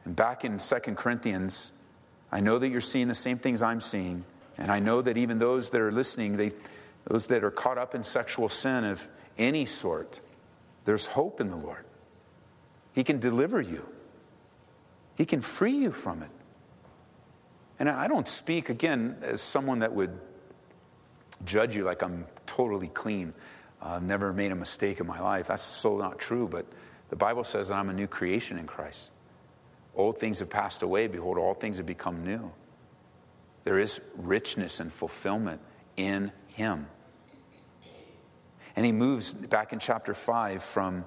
And 0.05 0.15
back 0.15 0.45
in 0.45 0.59
2 0.59 0.77
Corinthians, 0.95 1.83
I 2.31 2.41
know 2.41 2.59
that 2.59 2.69
you're 2.69 2.81
seeing 2.81 3.09
the 3.09 3.15
same 3.15 3.37
things 3.37 3.63
I'm 3.63 3.81
seeing. 3.81 4.25
And 4.59 4.71
I 4.71 4.79
know 4.79 5.03
that 5.03 5.17
even 5.17 5.39
those 5.39 5.71
that 5.71 5.81
are 5.81 5.93
listening, 5.93 6.37
they, 6.37 6.51
those 7.05 7.27
that 7.29 7.45
are 7.45 7.51
caught 7.51 7.79
up 7.79 7.95
in 7.95 8.03
sexual 8.03 8.49
sin 8.49 8.85
of 8.85 9.09
any 9.39 9.67
sort, 9.67 10.21
there's 10.85 11.07
hope 11.07 11.41
in 11.41 11.49
the 11.49 11.57
Lord. 11.57 11.85
He 12.93 13.05
can 13.05 13.19
deliver 13.19 13.61
you, 13.61 13.87
He 15.17 15.25
can 15.25 15.41
free 15.41 15.77
you 15.77 15.93
from 15.93 16.23
it. 16.23 16.31
And 17.79 17.91
I 17.91 18.09
don't 18.09 18.27
speak, 18.27 18.71
again, 18.71 19.19
as 19.21 19.43
someone 19.43 19.81
that 19.81 19.93
would 19.95 20.19
judge 21.45 21.77
you 21.77 21.85
like 21.85 22.03
I'm 22.03 22.27
totally 22.47 22.89
clean. 22.89 23.35
I've 23.83 24.03
never 24.03 24.33
made 24.33 24.53
a 24.53 24.57
mistake 24.57 25.01
in 25.01 25.07
my 25.07 25.21
life. 25.21 25.49
That's 25.49 25.63
so 25.63 25.99
not 25.99 26.19
true, 26.19 26.49
but 26.51 26.65
the 27.09 27.17
Bible 27.17 27.45
says 27.45 27.69
that 27.69 27.75
I'm 27.75 27.91
a 27.91 27.93
new 27.93 28.07
creation 28.07 28.59
in 28.59 28.67
Christ. 28.67 29.13
Old 29.95 30.19
things 30.19 30.39
have 30.39 30.51
passed 30.51 30.83
away. 30.83 31.07
Behold, 31.07 31.39
all 31.39 31.55
things 31.55 31.77
have 31.77 31.87
become 31.87 32.25
new. 32.25 32.51
There 33.67 33.81
is 33.81 34.01
richness 34.17 34.79
and 34.79 34.93
fulfillment 34.93 35.61
in 35.97 36.31
him. 36.47 36.87
And 38.77 38.87
he 38.87 38.93
moves 38.93 39.35
back 39.35 39.73
in 39.73 39.81
chapter 39.81 40.15
5 40.15 40.63
from 40.63 41.05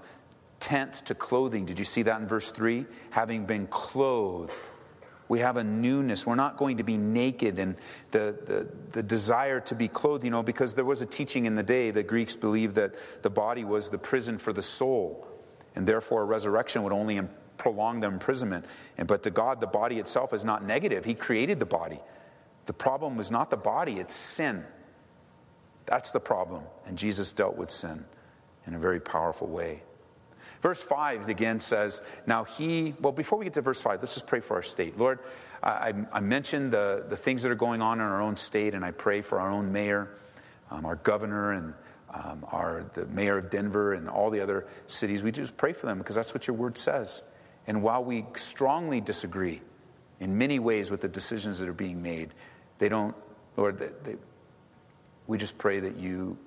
tents 0.60 1.00
to 1.04 1.16
clothing. 1.16 1.66
Did 1.66 1.80
you 1.80 1.86
see 1.86 2.02
that 2.02 2.20
in 2.20 2.28
verse 2.28 2.52
3? 2.52 2.86
Having 3.12 3.46
been 3.46 3.66
clothed. 3.68 4.54
We 5.30 5.40
have 5.40 5.56
a 5.56 5.64
newness. 5.64 6.28
We're 6.28 6.36
not 6.36 6.58
going 6.58 6.76
to 6.78 6.84
be 6.84 6.98
naked 6.98 7.60
and 7.60 7.78
the, 8.12 8.38
the, 8.46 8.68
the 8.92 9.04
desire 9.04 9.62
to 9.62 9.74
be 9.74 9.88
clothed, 9.88 10.26
you 10.26 10.30
know, 10.30 10.44
because 10.44 10.76
there 10.76 10.84
was 10.84 11.02
a 11.02 11.06
teaching 11.06 11.46
in 11.46 11.56
the 11.56 11.64
day. 11.64 11.92
The 11.92 12.04
Greeks 12.04 12.36
believed 12.36 12.76
that 12.76 12.94
the 13.24 13.30
body 13.30 13.64
was 13.64 13.88
the 13.90 13.98
prison 13.98 14.38
for 14.38 14.52
the 14.52 14.62
soul, 14.62 15.26
and 15.76 15.88
therefore 15.88 16.24
a 16.24 16.26
resurrection 16.26 16.84
would 16.84 16.92
only 16.92 17.22
prolong 17.58 18.02
the 18.02 18.08
imprisonment. 18.08 18.66
And, 18.98 19.08
but 19.08 19.24
to 19.24 19.30
God, 19.30 19.62
the 19.62 19.68
body 19.68 19.98
itself 19.98 20.34
is 20.34 20.44
not 20.44 20.66
negative. 20.66 21.06
He 21.06 21.16
created 21.16 21.62
the 21.62 21.66
body. 21.66 22.02
The 22.70 22.74
problem 22.74 23.18
was 23.18 23.32
not 23.32 23.50
the 23.50 23.58
body, 23.58 23.94
it's 23.94 24.14
sin. 24.14 24.64
That's 25.88 26.12
the 26.12 26.20
problem. 26.20 26.62
And 26.86 27.00
Jesus 27.00 27.32
dealt 27.32 27.58
with 27.58 27.72
sin 27.72 28.06
in 28.68 28.76
a 28.76 28.78
very 28.78 29.00
powerful 29.00 29.48
way. 29.48 29.82
Verse 30.62 30.80
5 30.80 31.30
again 31.30 31.60
says, 31.60 32.04
Now 32.28 32.44
he, 32.44 32.94
well, 33.02 33.12
before 33.12 33.40
we 33.40 33.46
get 33.46 33.56
to 33.56 33.62
verse 33.62 33.82
5, 33.82 34.02
let's 34.02 34.14
just 34.14 34.28
pray 34.28 34.40
for 34.40 34.54
our 34.54 34.62
state. 34.62 35.00
Lord, 35.00 35.18
I, 35.64 35.96
I 36.14 36.20
mentioned 36.20 36.72
the, 36.72 37.08
the 37.10 37.18
things 37.18 37.42
that 37.42 37.52
are 37.52 37.56
going 37.56 37.82
on 37.82 38.02
in 38.02 38.06
our 38.06 38.22
own 38.22 38.36
state, 38.36 38.76
and 38.76 38.86
I 38.86 38.92
pray 38.92 39.22
for 39.22 39.40
our 39.40 39.50
own 39.50 39.72
mayor, 39.72 40.12
um, 40.70 40.86
our 40.86 40.98
governor, 40.98 41.54
and 41.54 41.74
um, 42.14 42.46
our, 42.52 42.86
the 42.94 43.08
mayor 43.08 43.40
of 43.40 43.50
Denver, 43.50 43.96
and 43.96 44.08
all 44.08 44.30
the 44.30 44.42
other 44.42 44.68
cities. 44.86 45.24
We 45.24 45.32
just 45.32 45.58
pray 45.58 45.74
for 45.74 45.88
them 45.88 45.98
because 45.98 46.16
that's 46.16 46.36
what 46.36 46.46
your 46.46 46.56
word 46.56 46.78
says. 46.78 47.24
And 47.66 47.82
while 47.82 48.04
we 48.04 48.26
strongly 48.36 49.02
disagree 49.02 49.62
in 50.20 50.38
many 50.38 50.60
ways 50.60 50.92
with 50.92 51.02
the 51.02 51.08
decisions 51.08 51.58
that 51.58 51.68
are 51.68 51.74
being 51.74 52.04
made, 52.04 52.30
they 52.80 52.90
don't, 52.90 53.16
Lord, 53.56 53.78
they, 53.78 53.90
they, 54.04 54.18
we 55.28 55.38
just 55.38 55.58
pray 55.58 55.80
that 55.80 55.98
you 55.98 56.38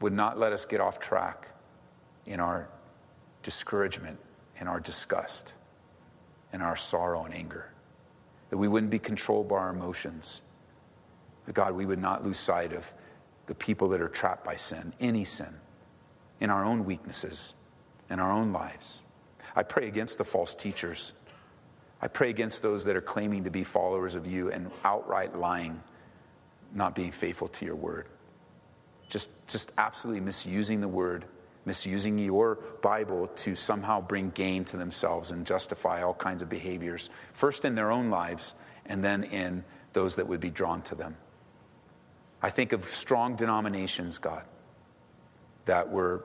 would 0.00 0.12
not 0.12 0.38
let 0.38 0.52
us 0.52 0.64
get 0.64 0.80
off 0.80 1.00
track 1.00 1.48
in 2.26 2.38
our 2.38 2.68
discouragement, 3.42 4.18
in 4.58 4.68
our 4.68 4.80
disgust, 4.80 5.54
in 6.52 6.62
our 6.62 6.76
sorrow 6.76 7.24
and 7.24 7.34
anger. 7.34 7.72
That 8.50 8.58
we 8.58 8.68
wouldn't 8.68 8.90
be 8.90 8.98
controlled 8.98 9.48
by 9.48 9.56
our 9.56 9.70
emotions. 9.70 10.42
But 11.46 11.54
God, 11.54 11.74
we 11.74 11.86
would 11.86 11.98
not 11.98 12.24
lose 12.24 12.38
sight 12.38 12.72
of 12.72 12.92
the 13.46 13.54
people 13.54 13.88
that 13.88 14.00
are 14.00 14.08
trapped 14.08 14.44
by 14.44 14.56
sin, 14.56 14.92
any 15.00 15.24
sin, 15.24 15.54
in 16.40 16.50
our 16.50 16.64
own 16.64 16.84
weaknesses, 16.84 17.54
in 18.10 18.20
our 18.20 18.30
own 18.30 18.52
lives. 18.52 19.02
I 19.56 19.62
pray 19.62 19.88
against 19.88 20.18
the 20.18 20.24
false 20.24 20.54
teachers 20.54 21.12
I 22.00 22.08
pray 22.08 22.30
against 22.30 22.62
those 22.62 22.84
that 22.84 22.96
are 22.96 23.00
claiming 23.00 23.44
to 23.44 23.50
be 23.50 23.64
followers 23.64 24.14
of 24.14 24.26
you 24.26 24.50
and 24.50 24.70
outright 24.84 25.36
lying, 25.36 25.82
not 26.72 26.94
being 26.94 27.10
faithful 27.10 27.48
to 27.48 27.64
your 27.64 27.76
word. 27.76 28.08
Just, 29.08 29.48
just 29.48 29.72
absolutely 29.78 30.20
misusing 30.20 30.80
the 30.80 30.88
word, 30.88 31.24
misusing 31.64 32.18
your 32.18 32.56
Bible 32.82 33.28
to 33.28 33.54
somehow 33.54 34.00
bring 34.00 34.30
gain 34.30 34.64
to 34.66 34.76
themselves 34.76 35.30
and 35.30 35.46
justify 35.46 36.02
all 36.02 36.14
kinds 36.14 36.42
of 36.42 36.48
behaviors, 36.48 37.10
first 37.32 37.64
in 37.64 37.74
their 37.74 37.90
own 37.90 38.10
lives 38.10 38.54
and 38.86 39.02
then 39.02 39.24
in 39.24 39.64
those 39.92 40.16
that 40.16 40.26
would 40.26 40.40
be 40.40 40.50
drawn 40.50 40.82
to 40.82 40.94
them. 40.94 41.16
I 42.42 42.50
think 42.50 42.72
of 42.72 42.84
strong 42.84 43.36
denominations, 43.36 44.18
God, 44.18 44.44
that 45.64 45.90
were 45.90 46.24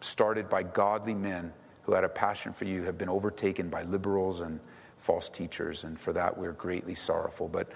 started 0.00 0.48
by 0.48 0.62
godly 0.62 1.14
men 1.14 1.52
who 1.82 1.92
had 1.92 2.04
a 2.04 2.08
passion 2.08 2.52
for 2.52 2.64
you, 2.64 2.84
have 2.84 2.96
been 2.96 3.08
overtaken 3.08 3.68
by 3.68 3.82
liberals 3.82 4.40
and 4.40 4.60
false 4.98 5.28
teachers, 5.28 5.84
and 5.84 5.98
for 5.98 6.12
that 6.12 6.36
we're 6.36 6.52
greatly 6.52 6.94
sorrowful. 6.94 7.48
But 7.48 7.70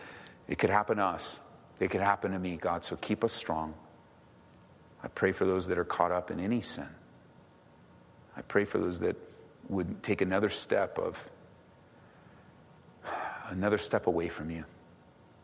it 0.49 0.59
could 0.59 0.71
happen 0.71 0.99
to 0.99 1.05
us, 1.05 1.41
it 1.81 1.91
could 1.91 2.01
happen 2.01 2.33
to 2.33 2.39
me, 2.39 2.57
God, 2.57 2.85
so 2.85 2.97
keep 2.97 3.25
us 3.25 3.33
strong. 3.33 3.75
I 5.03 5.09
pray 5.09 5.33
for 5.33 5.47
those 5.47 5.67
that 5.69 5.79
are 5.79 5.85
caught 5.85 6.13
up 6.13 6.31
in 6.31 6.39
any 6.39 6.61
sin. 6.61 6.87
I 8.37 8.43
pray 8.43 8.65
for 8.65 8.79
those 8.79 9.01
that 9.01 9.17
would 9.69 10.03
take 10.03 10.21
another 10.21 10.49
step 10.49 10.99
of 10.99 11.29
another 13.49 13.79
step 13.79 14.07
away 14.07 14.29
from 14.29 14.51
you, 14.51 14.65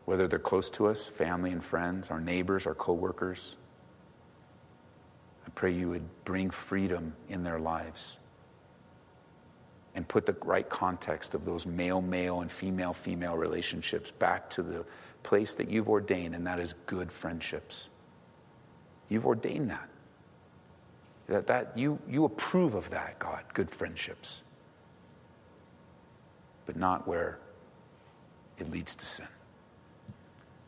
whether 0.05 0.27
they're 0.27 0.39
close 0.39 0.69
to 0.71 0.87
us, 0.87 1.07
family 1.07 1.51
and 1.51 1.63
friends, 1.63 2.09
our 2.09 2.21
neighbors, 2.21 2.65
our 2.65 2.73
coworkers. 2.73 3.57
I 5.45 5.49
pray 5.51 5.71
you 5.71 5.89
would 5.89 6.23
bring 6.23 6.49
freedom 6.49 7.15
in 7.27 7.43
their 7.43 7.59
lives 7.59 8.19
and 9.95 10.07
put 10.07 10.25
the 10.25 10.35
right 10.43 10.69
context 10.69 11.33
of 11.33 11.45
those 11.45 11.65
male 11.65 12.01
male 12.01 12.41
and 12.41 12.51
female 12.51 12.93
female 12.93 13.35
relationships 13.35 14.11
back 14.11 14.49
to 14.51 14.61
the 14.61 14.85
place 15.23 15.53
that 15.55 15.69
you've 15.69 15.89
ordained, 15.89 16.35
and 16.35 16.47
that 16.47 16.59
is 16.59 16.73
good 16.85 17.11
friendships. 17.11 17.89
You've 19.09 19.25
ordained 19.25 19.69
that. 19.69 19.89
That, 21.27 21.47
that 21.47 21.77
you, 21.77 21.99
you 22.07 22.25
approve 22.25 22.73
of 22.73 22.89
that, 22.91 23.19
God, 23.19 23.43
good 23.53 23.69
friendships. 23.69 24.43
But 26.65 26.75
not 26.75 27.07
where 27.07 27.39
it 28.57 28.69
leads 28.69 28.95
to 28.95 29.05
sin. 29.05 29.27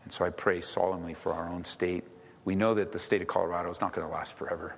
And 0.03 0.11
so 0.11 0.25
I 0.25 0.29
pray 0.29 0.61
solemnly 0.61 1.13
for 1.13 1.33
our 1.33 1.49
own 1.49 1.63
state. 1.63 2.03
We 2.43 2.55
know 2.55 2.73
that 2.73 2.91
the 2.91 2.99
state 2.99 3.21
of 3.21 3.27
Colorado 3.27 3.69
is 3.69 3.81
not 3.81 3.93
going 3.93 4.07
to 4.07 4.13
last 4.13 4.37
forever. 4.37 4.75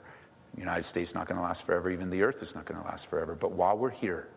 The 0.53 0.59
United 0.59 0.83
States 0.83 1.11
is 1.11 1.15
not 1.15 1.27
going 1.27 1.37
to 1.37 1.43
last 1.43 1.65
forever. 1.65 1.89
Even 1.89 2.09
the 2.09 2.21
earth 2.21 2.41
is 2.41 2.55
not 2.55 2.65
going 2.65 2.79
to 2.79 2.87
last 2.87 3.09
forever. 3.09 3.35
But 3.35 3.53
while 3.53 3.77
we're 3.77 3.89
here, 3.89 4.27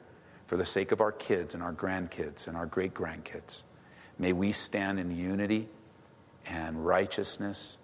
for 0.46 0.56
the 0.56 0.64
sake 0.64 0.92
of 0.92 1.00
our 1.00 1.12
kids 1.12 1.54
and 1.54 1.62
our 1.62 1.72
grandkids 1.72 2.46
and 2.46 2.56
our 2.56 2.66
great 2.66 2.94
grandkids, 2.94 3.64
may 4.18 4.32
we 4.32 4.52
stand 4.52 4.98
in 4.98 5.10
unity 5.10 5.68
and 6.46 6.86
righteousness 6.86 7.78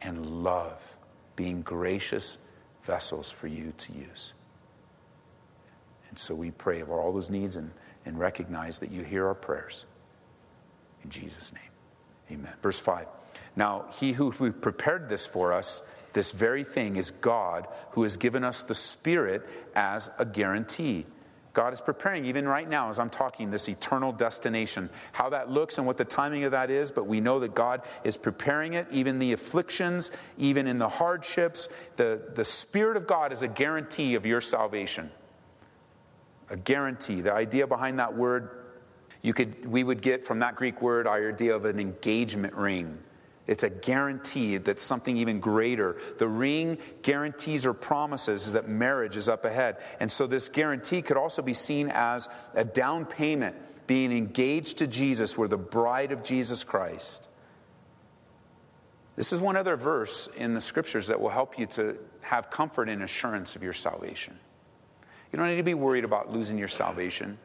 and 0.00 0.44
love, 0.44 0.96
being 1.36 1.62
gracious 1.62 2.38
vessels 2.82 3.30
for 3.30 3.48
you 3.48 3.72
to 3.78 3.92
use. 3.92 4.34
And 6.08 6.18
so 6.18 6.34
we 6.34 6.52
pray 6.52 6.82
over 6.82 6.94
all 6.94 7.12
those 7.12 7.30
needs 7.30 7.56
and, 7.56 7.72
and 8.06 8.18
recognize 8.18 8.78
that 8.78 8.90
you 8.90 9.02
hear 9.02 9.26
our 9.26 9.34
prayers. 9.34 9.86
In 11.02 11.10
Jesus' 11.10 11.52
name, 11.52 12.38
amen. 12.38 12.54
Verse 12.62 12.78
5. 12.78 13.06
Now, 13.56 13.86
he 13.92 14.12
who 14.12 14.30
prepared 14.52 15.08
this 15.08 15.26
for 15.26 15.52
us 15.52 15.90
this 16.14 16.32
very 16.32 16.64
thing 16.64 16.96
is 16.96 17.10
God 17.10 17.68
who 17.90 18.04
has 18.04 18.16
given 18.16 18.42
us 18.42 18.62
the 18.62 18.74
Spirit 18.74 19.46
as 19.74 20.10
a 20.18 20.24
guarantee. 20.24 21.04
God 21.52 21.72
is 21.72 21.80
preparing, 21.80 22.24
even 22.24 22.48
right 22.48 22.68
now, 22.68 22.88
as 22.88 22.98
I'm 22.98 23.10
talking, 23.10 23.50
this 23.50 23.68
eternal 23.68 24.10
destination. 24.10 24.90
How 25.12 25.28
that 25.28 25.50
looks 25.50 25.78
and 25.78 25.86
what 25.86 25.98
the 25.98 26.04
timing 26.04 26.42
of 26.44 26.50
that 26.50 26.70
is, 26.70 26.90
but 26.90 27.06
we 27.06 27.20
know 27.20 27.38
that 27.40 27.54
God 27.54 27.82
is 28.02 28.16
preparing 28.16 28.72
it, 28.72 28.88
even 28.90 29.18
the 29.18 29.32
afflictions, 29.32 30.10
even 30.36 30.66
in 30.66 30.78
the 30.78 30.88
hardships. 30.88 31.68
The, 31.94 32.20
the 32.34 32.44
Spirit 32.44 32.96
of 32.96 33.06
God 33.06 33.30
is 33.30 33.42
a 33.42 33.48
guarantee 33.48 34.16
of 34.16 34.26
your 34.26 34.40
salvation. 34.40 35.10
A 36.50 36.56
guarantee. 36.56 37.20
The 37.20 37.32
idea 37.32 37.66
behind 37.66 37.98
that 38.00 38.16
word 38.16 38.50
You 39.22 39.32
could, 39.32 39.64
we 39.64 39.82
would 39.82 40.02
get 40.02 40.22
from 40.22 40.40
that 40.40 40.54
Greek 40.54 40.82
word 40.82 41.06
our 41.06 41.30
idea 41.30 41.56
of 41.56 41.64
an 41.64 41.80
engagement 41.80 42.54
ring. 42.54 42.98
It's 43.46 43.62
a 43.62 43.70
guarantee 43.70 44.56
that 44.56 44.80
something 44.80 45.16
even 45.18 45.38
greater. 45.38 45.96
The 46.18 46.28
ring 46.28 46.78
guarantees 47.02 47.66
or 47.66 47.74
promises 47.74 48.52
that 48.52 48.68
marriage 48.68 49.16
is 49.16 49.28
up 49.28 49.44
ahead. 49.44 49.76
And 50.00 50.10
so 50.10 50.26
this 50.26 50.48
guarantee 50.48 51.02
could 51.02 51.18
also 51.18 51.42
be 51.42 51.52
seen 51.52 51.90
as 51.92 52.28
a 52.54 52.64
down 52.64 53.04
payment, 53.04 53.54
being 53.86 54.12
engaged 54.12 54.78
to 54.78 54.86
Jesus. 54.86 55.36
We're 55.36 55.48
the 55.48 55.58
bride 55.58 56.10
of 56.10 56.22
Jesus 56.22 56.64
Christ. 56.64 57.28
This 59.16 59.32
is 59.32 59.40
one 59.40 59.56
other 59.56 59.76
verse 59.76 60.26
in 60.26 60.54
the 60.54 60.60
scriptures 60.60 61.08
that 61.08 61.20
will 61.20 61.28
help 61.28 61.58
you 61.58 61.66
to 61.66 61.98
have 62.22 62.50
comfort 62.50 62.88
and 62.88 63.02
assurance 63.02 63.56
of 63.56 63.62
your 63.62 63.74
salvation. 63.74 64.38
You 65.32 65.38
don't 65.38 65.48
need 65.48 65.56
to 65.56 65.62
be 65.62 65.74
worried 65.74 66.04
about 66.04 66.32
losing 66.32 66.58
your 66.58 66.68
salvation. 66.68 67.38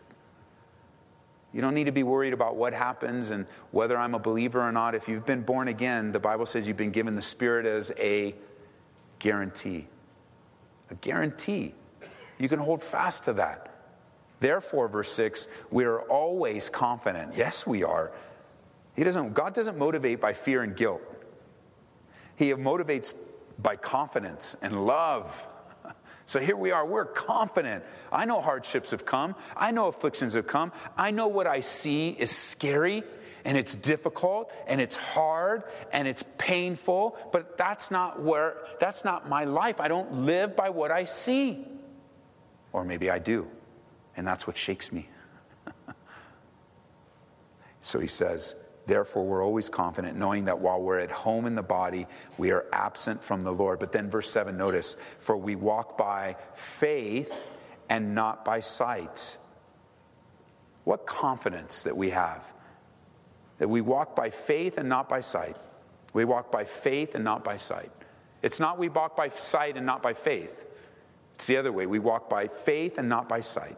You 1.54 1.62
don't 1.62 1.74
need 1.74 1.86
to 1.86 1.92
be 1.92 2.04
worried 2.04 2.34
about 2.34 2.56
what 2.56 2.74
happens 2.74 3.32
and 3.32 3.48
whether 3.72 3.98
I'm 3.98 4.14
a 4.14 4.20
believer 4.20 4.62
or 4.62 4.72
not. 4.72 4.94
If 4.94 5.08
you've 5.08 5.26
been 5.26 5.42
born 5.42 5.68
again, 5.68 6.12
the 6.12 6.20
Bible 6.20 6.46
says 6.46 6.68
you've 6.68 6.78
been 6.78 6.92
given 6.92 7.16
the 7.16 7.22
Spirit 7.22 7.66
as 7.66 7.92
a 7.98 8.36
guarantee. 9.18 9.88
A 10.92 10.96
guarantee. 10.96 11.74
You 12.38 12.50
can 12.50 12.60
hold 12.60 12.84
fast 12.84 13.26
to 13.26 13.34
that. 13.34 13.66
Therefore, 14.40 14.88
verse 14.88 15.12
6, 15.12 15.48
we 15.70 15.86
are 15.86 16.02
always 16.02 16.70
confident. 16.70 17.36
Yes, 17.36 17.68
we 17.68 17.84
are. 17.84 18.12
He 18.96 19.04
doesn't, 19.04 19.34
God 19.34 19.54
doesn't 19.54 19.78
motivate 19.78 20.22
by 20.22 20.34
fear 20.34 20.64
and 20.64 20.76
guilt. 20.76 21.02
He 22.36 22.52
motivates 22.52 23.14
by 23.62 23.76
confidence 23.76 24.56
and 24.62 24.86
love. 24.86 25.48
So 26.30 26.40
here 26.40 26.56
we 26.56 26.70
are, 26.70 26.86
we're 26.86 27.06
confident. 27.06 27.84
I 28.12 28.26
know 28.26 28.40
hardships 28.40 28.92
have 28.92 29.04
come, 29.04 29.34
I 29.58 29.72
know 29.72 29.88
afflictions 29.88 30.36
have 30.36 30.46
come, 30.46 30.72
I 30.96 31.10
know 31.10 31.28
what 31.28 31.48
I 31.48 31.62
see 31.62 32.10
is 32.10 32.30
scary 32.30 33.02
and 33.44 33.58
it's 33.58 33.74
difficult 33.74 34.52
and 34.68 34.80
it's 34.80 34.96
hard 34.96 35.64
and 35.92 36.08
it's 36.08 36.24
painful, 36.38 37.18
but 37.32 37.58
that's 37.58 37.90
not 37.90 38.22
where 38.22 38.58
that's 38.80 39.04
not 39.04 39.28
my 39.28 39.46
life. 39.46 39.82
I 39.82 39.88
don't 39.88 40.28
live 40.28 40.56
by 40.56 40.70
what 40.70 40.92
I 40.92 41.06
see. 41.06 41.66
Or 42.74 42.86
maybe 42.86 43.10
I 43.10 43.18
do. 43.18 43.48
And 44.16 44.28
that's 44.28 44.46
what 44.46 44.56
shakes 44.56 44.92
me. 44.92 45.10
so 47.82 48.00
he 48.00 48.06
says, 48.06 48.69
Therefore, 48.90 49.24
we're 49.24 49.46
always 49.46 49.70
confident, 49.70 50.18
knowing 50.18 50.46
that 50.46 50.58
while 50.58 50.82
we're 50.82 50.98
at 50.98 51.12
home 51.12 51.46
in 51.46 51.54
the 51.54 51.62
body, 51.62 52.08
we 52.40 52.50
are 52.50 52.66
absent 52.74 53.24
from 53.24 53.42
the 53.42 53.52
Lord. 53.52 53.78
But 53.78 53.92
then, 53.92 54.10
verse 54.10 54.32
7, 54.32 54.58
notice, 54.58 54.96
for 55.20 55.38
we 55.38 55.56
walk 55.56 55.96
by 55.96 56.38
faith 56.56 57.32
and 57.88 58.16
not 58.16 58.44
by 58.44 58.62
sight. 58.62 59.38
What 60.86 61.06
confidence 61.06 61.84
that 61.84 61.96
we 61.96 62.10
have 62.10 62.52
that 63.60 63.68
we 63.68 63.82
walk 63.82 64.16
by 64.16 64.32
faith 64.32 64.80
and 64.80 64.90
not 64.90 65.08
by 65.08 65.20
sight. 65.20 65.56
We 66.14 66.26
walk 66.26 66.52
by 66.52 66.64
faith 66.64 67.14
and 67.14 67.24
not 67.24 67.44
by 67.44 67.58
sight. 67.58 67.92
It's 68.42 68.60
not 68.60 68.80
we 68.80 68.90
walk 68.90 69.16
by 69.16 69.30
sight 69.30 69.78
and 69.78 69.86
not 69.86 70.02
by 70.02 70.14
faith. 70.14 70.66
It's 71.36 71.46
the 71.46 71.58
other 71.58 71.72
way. 71.72 71.86
We 71.86 72.00
walk 72.00 72.28
by 72.28 72.48
faith 72.48 72.98
and 72.98 73.08
not 73.08 73.30
by 73.30 73.42
sight. 73.42 73.76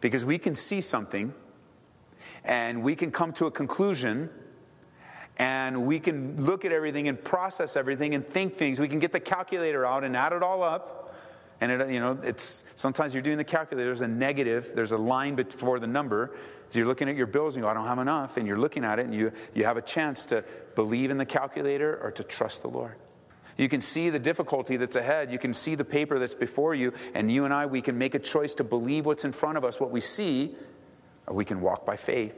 Because 0.00 0.24
we 0.24 0.38
can 0.38 0.56
see 0.56 0.80
something 0.80 1.32
and 2.44 2.82
we 2.82 2.94
can 2.96 3.10
come 3.10 3.32
to 3.34 3.46
a 3.46 3.50
conclusion 3.50 4.30
and 5.40 5.86
we 5.86 5.98
can 5.98 6.44
look 6.44 6.66
at 6.66 6.72
everything 6.72 7.08
and 7.08 7.22
process 7.22 7.74
everything 7.74 8.14
and 8.14 8.26
think 8.26 8.56
things. 8.56 8.78
We 8.78 8.88
can 8.88 8.98
get 8.98 9.10
the 9.10 9.20
calculator 9.20 9.86
out 9.86 10.04
and 10.04 10.14
add 10.14 10.34
it 10.34 10.42
all 10.42 10.62
up. 10.62 11.14
And 11.62 11.72
it, 11.72 11.90
you 11.90 12.00
know, 12.00 12.18
it's 12.22 12.70
sometimes 12.76 13.14
you're 13.14 13.22
doing 13.22 13.38
the 13.38 13.44
calculator. 13.44 13.86
There's 13.86 14.02
a 14.02 14.08
negative. 14.08 14.72
There's 14.74 14.92
a 14.92 14.98
line 14.98 15.36
before 15.36 15.78
the 15.78 15.86
number. 15.86 16.36
So 16.68 16.78
you're 16.78 16.88
looking 16.88 17.08
at 17.08 17.16
your 17.16 17.26
bills 17.26 17.56
and 17.56 17.62
you 17.62 17.66
go, 17.66 17.70
I 17.70 17.74
don't 17.74 17.86
have 17.86 17.98
enough. 17.98 18.36
And 18.36 18.46
you're 18.46 18.58
looking 18.58 18.84
at 18.84 18.98
it 18.98 19.06
and 19.06 19.14
you, 19.14 19.32
you 19.54 19.64
have 19.64 19.78
a 19.78 19.82
chance 19.82 20.26
to 20.26 20.44
believe 20.74 21.10
in 21.10 21.16
the 21.16 21.26
calculator 21.26 21.98
or 22.02 22.10
to 22.12 22.22
trust 22.22 22.60
the 22.60 22.68
Lord. 22.68 22.96
You 23.56 23.68
can 23.68 23.80
see 23.80 24.10
the 24.10 24.18
difficulty 24.18 24.76
that's 24.76 24.96
ahead. 24.96 25.32
You 25.32 25.38
can 25.38 25.52
see 25.52 25.74
the 25.74 25.84
paper 25.84 26.18
that's 26.18 26.34
before 26.34 26.74
you. 26.74 26.92
And 27.14 27.30
you 27.30 27.44
and 27.44 27.52
I, 27.52 27.66
we 27.66 27.82
can 27.82 27.98
make 27.98 28.14
a 28.14 28.18
choice 28.18 28.54
to 28.54 28.64
believe 28.64 29.06
what's 29.06 29.24
in 29.24 29.32
front 29.32 29.58
of 29.58 29.64
us, 29.64 29.80
what 29.80 29.90
we 29.90 30.00
see, 30.00 30.54
or 31.26 31.34
we 31.34 31.44
can 31.44 31.60
walk 31.60 31.86
by 31.86 31.96
faith. 31.96 32.36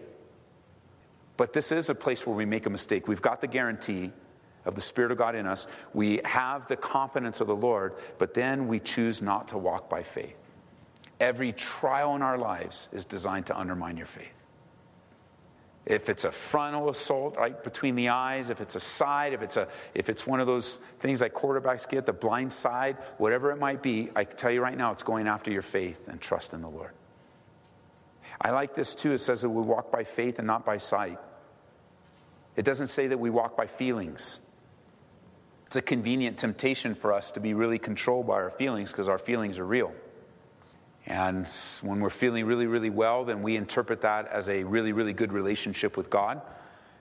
But 1.36 1.52
this 1.52 1.72
is 1.72 1.88
a 1.90 1.94
place 1.94 2.26
where 2.26 2.36
we 2.36 2.44
make 2.44 2.66
a 2.66 2.70
mistake. 2.70 3.08
We've 3.08 3.22
got 3.22 3.40
the 3.40 3.46
guarantee 3.46 4.12
of 4.64 4.74
the 4.74 4.80
Spirit 4.80 5.10
of 5.10 5.18
God 5.18 5.34
in 5.34 5.46
us, 5.46 5.66
we 5.92 6.20
have 6.24 6.66
the 6.68 6.76
confidence 6.76 7.40
of 7.40 7.46
the 7.46 7.56
Lord, 7.56 7.94
but 8.18 8.34
then 8.34 8.68
we 8.68 8.78
choose 8.78 9.20
not 9.20 9.48
to 9.48 9.58
walk 9.58 9.88
by 9.88 10.02
faith. 10.02 10.36
Every 11.20 11.52
trial 11.52 12.14
in 12.16 12.22
our 12.22 12.38
lives 12.38 12.88
is 12.92 13.04
designed 13.04 13.46
to 13.46 13.58
undermine 13.58 13.96
your 13.96 14.06
faith. 14.06 14.44
If 15.84 16.08
it's 16.08 16.24
a 16.24 16.30
frontal 16.30 16.90
assault 16.90 17.36
right 17.36 17.62
between 17.62 17.96
the 17.96 18.10
eyes, 18.10 18.50
if 18.50 18.60
it's 18.60 18.76
a 18.76 18.80
side, 18.80 19.32
if 19.32 19.42
it's 19.42 19.56
a 19.56 19.66
if 19.94 20.08
it's 20.08 20.26
one 20.26 20.38
of 20.38 20.46
those 20.46 20.76
things 20.76 21.20
like 21.20 21.34
quarterbacks 21.34 21.88
get, 21.88 22.06
the 22.06 22.12
blind 22.12 22.52
side, 22.52 22.96
whatever 23.18 23.50
it 23.50 23.58
might 23.58 23.82
be, 23.82 24.08
I 24.14 24.22
can 24.22 24.36
tell 24.36 24.52
you 24.52 24.62
right 24.62 24.76
now, 24.76 24.92
it's 24.92 25.02
going 25.02 25.26
after 25.26 25.50
your 25.50 25.62
faith 25.62 26.06
and 26.06 26.20
trust 26.20 26.54
in 26.54 26.62
the 26.62 26.70
Lord. 26.70 26.92
I 28.42 28.50
like 28.50 28.74
this 28.74 28.94
too. 28.94 29.12
It 29.12 29.18
says 29.18 29.42
that 29.42 29.50
we 29.50 29.62
walk 29.62 29.92
by 29.92 30.02
faith 30.02 30.38
and 30.38 30.46
not 30.46 30.64
by 30.64 30.76
sight. 30.76 31.18
It 32.56 32.64
doesn't 32.64 32.88
say 32.88 33.06
that 33.06 33.18
we 33.18 33.30
walk 33.30 33.56
by 33.56 33.66
feelings. 33.66 34.50
It's 35.66 35.76
a 35.76 35.82
convenient 35.82 36.36
temptation 36.36 36.94
for 36.94 37.12
us 37.12 37.30
to 37.30 37.40
be 37.40 37.54
really 37.54 37.78
controlled 37.78 38.26
by 38.26 38.34
our 38.34 38.50
feelings 38.50 38.90
because 38.92 39.08
our 39.08 39.18
feelings 39.18 39.58
are 39.58 39.64
real. 39.64 39.94
And 41.06 41.48
when 41.82 42.00
we're 42.00 42.10
feeling 42.10 42.44
really, 42.44 42.66
really 42.66 42.90
well, 42.90 43.24
then 43.24 43.42
we 43.42 43.56
interpret 43.56 44.02
that 44.02 44.26
as 44.26 44.48
a 44.48 44.64
really, 44.64 44.92
really 44.92 45.12
good 45.12 45.32
relationship 45.32 45.96
with 45.96 46.10
God. 46.10 46.42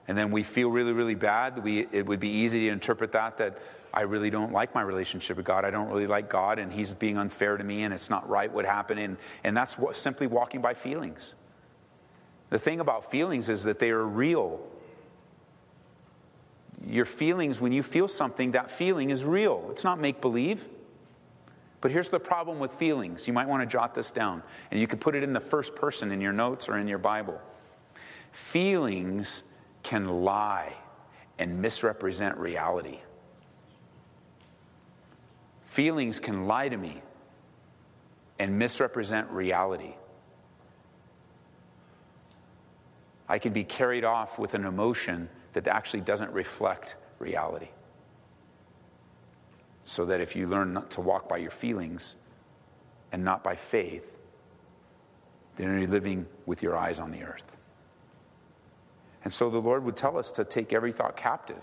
And 0.08 0.18
then 0.18 0.30
we 0.30 0.42
feel 0.42 0.70
really, 0.70 0.92
really 0.92 1.14
bad. 1.14 1.62
We, 1.62 1.86
it 1.92 2.06
would 2.06 2.20
be 2.20 2.28
easy 2.28 2.60
to 2.60 2.68
interpret 2.68 3.12
that 3.12 3.38
that 3.38 3.58
I 3.94 4.02
really 4.02 4.30
don't 4.30 4.52
like 4.52 4.74
my 4.74 4.82
relationship 4.82 5.36
with 5.36 5.46
God. 5.46 5.64
I 5.64 5.70
don't 5.70 5.88
really 5.88 6.06
like 6.06 6.28
God, 6.28 6.58
and 6.58 6.72
He's 6.72 6.94
being 6.94 7.18
unfair 7.18 7.56
to 7.56 7.64
me, 7.64 7.82
and 7.82 7.92
it's 7.92 8.08
not 8.08 8.28
right 8.28 8.50
what 8.50 8.64
happened. 8.64 9.00
And, 9.00 9.16
and 9.44 9.56
that's 9.56 9.78
what, 9.78 9.96
simply 9.96 10.26
walking 10.26 10.62
by 10.62 10.74
feelings. 10.74 11.34
The 12.50 12.58
thing 12.58 12.80
about 12.80 13.10
feelings 13.10 13.48
is 13.48 13.64
that 13.64 13.78
they 13.78 13.90
are 13.90 14.04
real. 14.04 14.60
Your 16.86 17.04
feelings, 17.04 17.60
when 17.60 17.72
you 17.72 17.82
feel 17.82 18.08
something, 18.08 18.52
that 18.52 18.70
feeling 18.70 19.10
is 19.10 19.24
real. 19.24 19.68
It's 19.70 19.84
not 19.84 20.00
make 20.00 20.20
believe. 20.20 20.68
But 21.80 21.90
here's 21.90 22.10
the 22.10 22.20
problem 22.20 22.58
with 22.58 22.72
feelings. 22.72 23.26
You 23.26 23.34
might 23.34 23.48
want 23.48 23.62
to 23.62 23.66
jot 23.66 23.94
this 23.94 24.10
down, 24.10 24.42
and 24.70 24.80
you 24.80 24.86
could 24.86 25.00
put 25.00 25.14
it 25.14 25.22
in 25.22 25.32
the 25.32 25.40
first 25.40 25.74
person 25.74 26.12
in 26.12 26.20
your 26.20 26.32
notes 26.32 26.68
or 26.68 26.78
in 26.78 26.88
your 26.88 26.98
Bible. 26.98 27.40
Feelings 28.30 29.44
can 29.82 30.24
lie 30.24 30.76
and 31.38 31.60
misrepresent 31.60 32.36
reality. 32.38 33.00
Feelings 35.62 36.20
can 36.20 36.46
lie 36.46 36.68
to 36.68 36.76
me 36.76 37.02
and 38.38 38.58
misrepresent 38.58 39.30
reality. 39.30 39.94
I 43.28 43.38
can 43.38 43.52
be 43.52 43.64
carried 43.64 44.04
off 44.04 44.38
with 44.38 44.54
an 44.54 44.64
emotion 44.64 45.28
that 45.54 45.66
actually 45.66 46.02
doesn't 46.02 46.32
reflect 46.32 46.96
reality. 47.18 47.68
So 49.84 50.04
that 50.06 50.20
if 50.20 50.36
you 50.36 50.46
learn 50.46 50.72
not 50.72 50.90
to 50.92 51.00
walk 51.00 51.28
by 51.28 51.38
your 51.38 51.50
feelings 51.50 52.16
and 53.10 53.24
not 53.24 53.42
by 53.42 53.54
faith, 53.56 54.18
then 55.56 55.78
you're 55.78 55.88
living 55.88 56.26
with 56.46 56.62
your 56.62 56.76
eyes 56.76 57.00
on 57.00 57.10
the 57.10 57.22
earth. 57.22 57.56
And 59.24 59.32
so 59.32 59.50
the 59.50 59.60
Lord 59.60 59.84
would 59.84 59.96
tell 59.96 60.18
us 60.18 60.30
to 60.32 60.44
take 60.44 60.72
every 60.72 60.92
thought 60.92 61.16
captive 61.16 61.62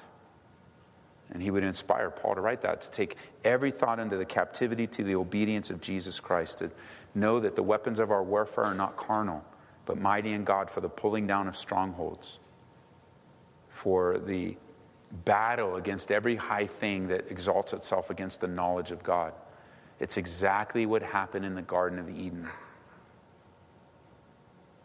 and 1.32 1.44
he 1.44 1.52
would 1.52 1.64
inspire 1.64 2.10
Paul 2.10 2.36
to 2.36 2.42
write 2.42 2.62
that 2.62 2.82
to 2.82 2.92
take 2.92 3.16
every 3.44 3.72
thought 3.72 4.00
into 4.00 4.18
the 4.18 4.26
captivity 4.26 4.88
to 4.88 5.04
the 5.04 5.16
obedience 5.16 5.70
of 5.70 5.80
Jesus 5.80 6.20
Christ, 6.20 6.60
to 6.60 6.72
know 7.14 7.40
that 7.40 7.56
the 7.56 7.64
weapons 7.64 8.00
of 8.00 8.12
our 8.12 8.24
warfare 8.24 8.66
are 8.66 8.74
not 8.74 8.98
carnal, 8.98 9.44
but 9.86 10.00
mighty 10.00 10.34
in 10.34 10.44
God 10.44 10.70
for 10.70 10.82
the 10.82 10.90
pulling 10.90 11.28
down 11.28 11.48
of 11.48 11.56
strongholds, 11.56 12.40
for 13.70 14.18
the 14.18 14.58
battle 15.26 15.76
against 15.76 16.12
every 16.12 16.36
high 16.36 16.68
thing 16.68 17.08
that 17.08 17.30
exalts 17.30 17.74
itself 17.74 18.10
against 18.10 18.42
the 18.42 18.48
knowledge 18.48 18.92
of 18.92 19.04
God. 19.04 19.34
It's 20.00 20.18
exactly 20.18 20.86
what 20.86 21.02
happened 21.02 21.46
in 21.46 21.56
the 21.56 21.62
Garden 21.62 22.00
of 22.00 22.10
Eden. 22.10 22.48